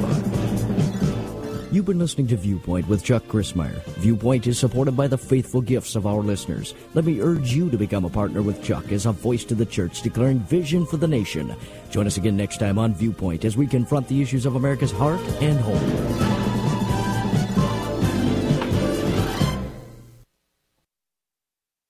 You've 1.73 1.87
been 1.87 1.99
listening 1.99 2.27
to 2.27 2.37
Viewpoint 2.37 2.87
with 2.87 3.03
Chuck 3.03 3.23
Crismier. 3.29 3.83
Viewpoint 4.01 4.47
is 4.47 4.59
supported 4.59 4.93
by 4.93 5.07
the 5.07 5.17
faithful 5.17 5.63
gifts 5.63 5.97
of 5.97 6.07
our 6.07 6.21
listeners. 6.21 6.75
Let 6.93 7.07
me 7.07 7.23
urge 7.23 7.55
you 7.55 7.71
to 7.71 7.79
become 7.79 8.05
a 8.05 8.11
partner 8.11 8.43
with 8.43 8.63
Chuck 8.63 8.93
as 8.93 9.07
a 9.07 9.13
voice 9.13 9.43
to 9.45 9.55
the 9.55 9.65
church 9.65 10.03
declaring 10.03 10.41
vision 10.41 10.85
for 10.85 10.99
the 10.99 11.09
nation. 11.09 11.57
Join 11.91 12.07
us 12.07 12.19
again 12.19 12.37
next 12.37 12.59
time 12.59 12.79
on 12.79 12.93
Viewpoint 12.93 13.47
as 13.47 13.57
we 13.57 13.67
confront 13.67 14.07
the 14.09 14.21
issues 14.21 14.45
of 14.45 14.57
America's 14.57 14.93
heart 14.93 15.21
and 15.41 15.59
home. 15.61 16.32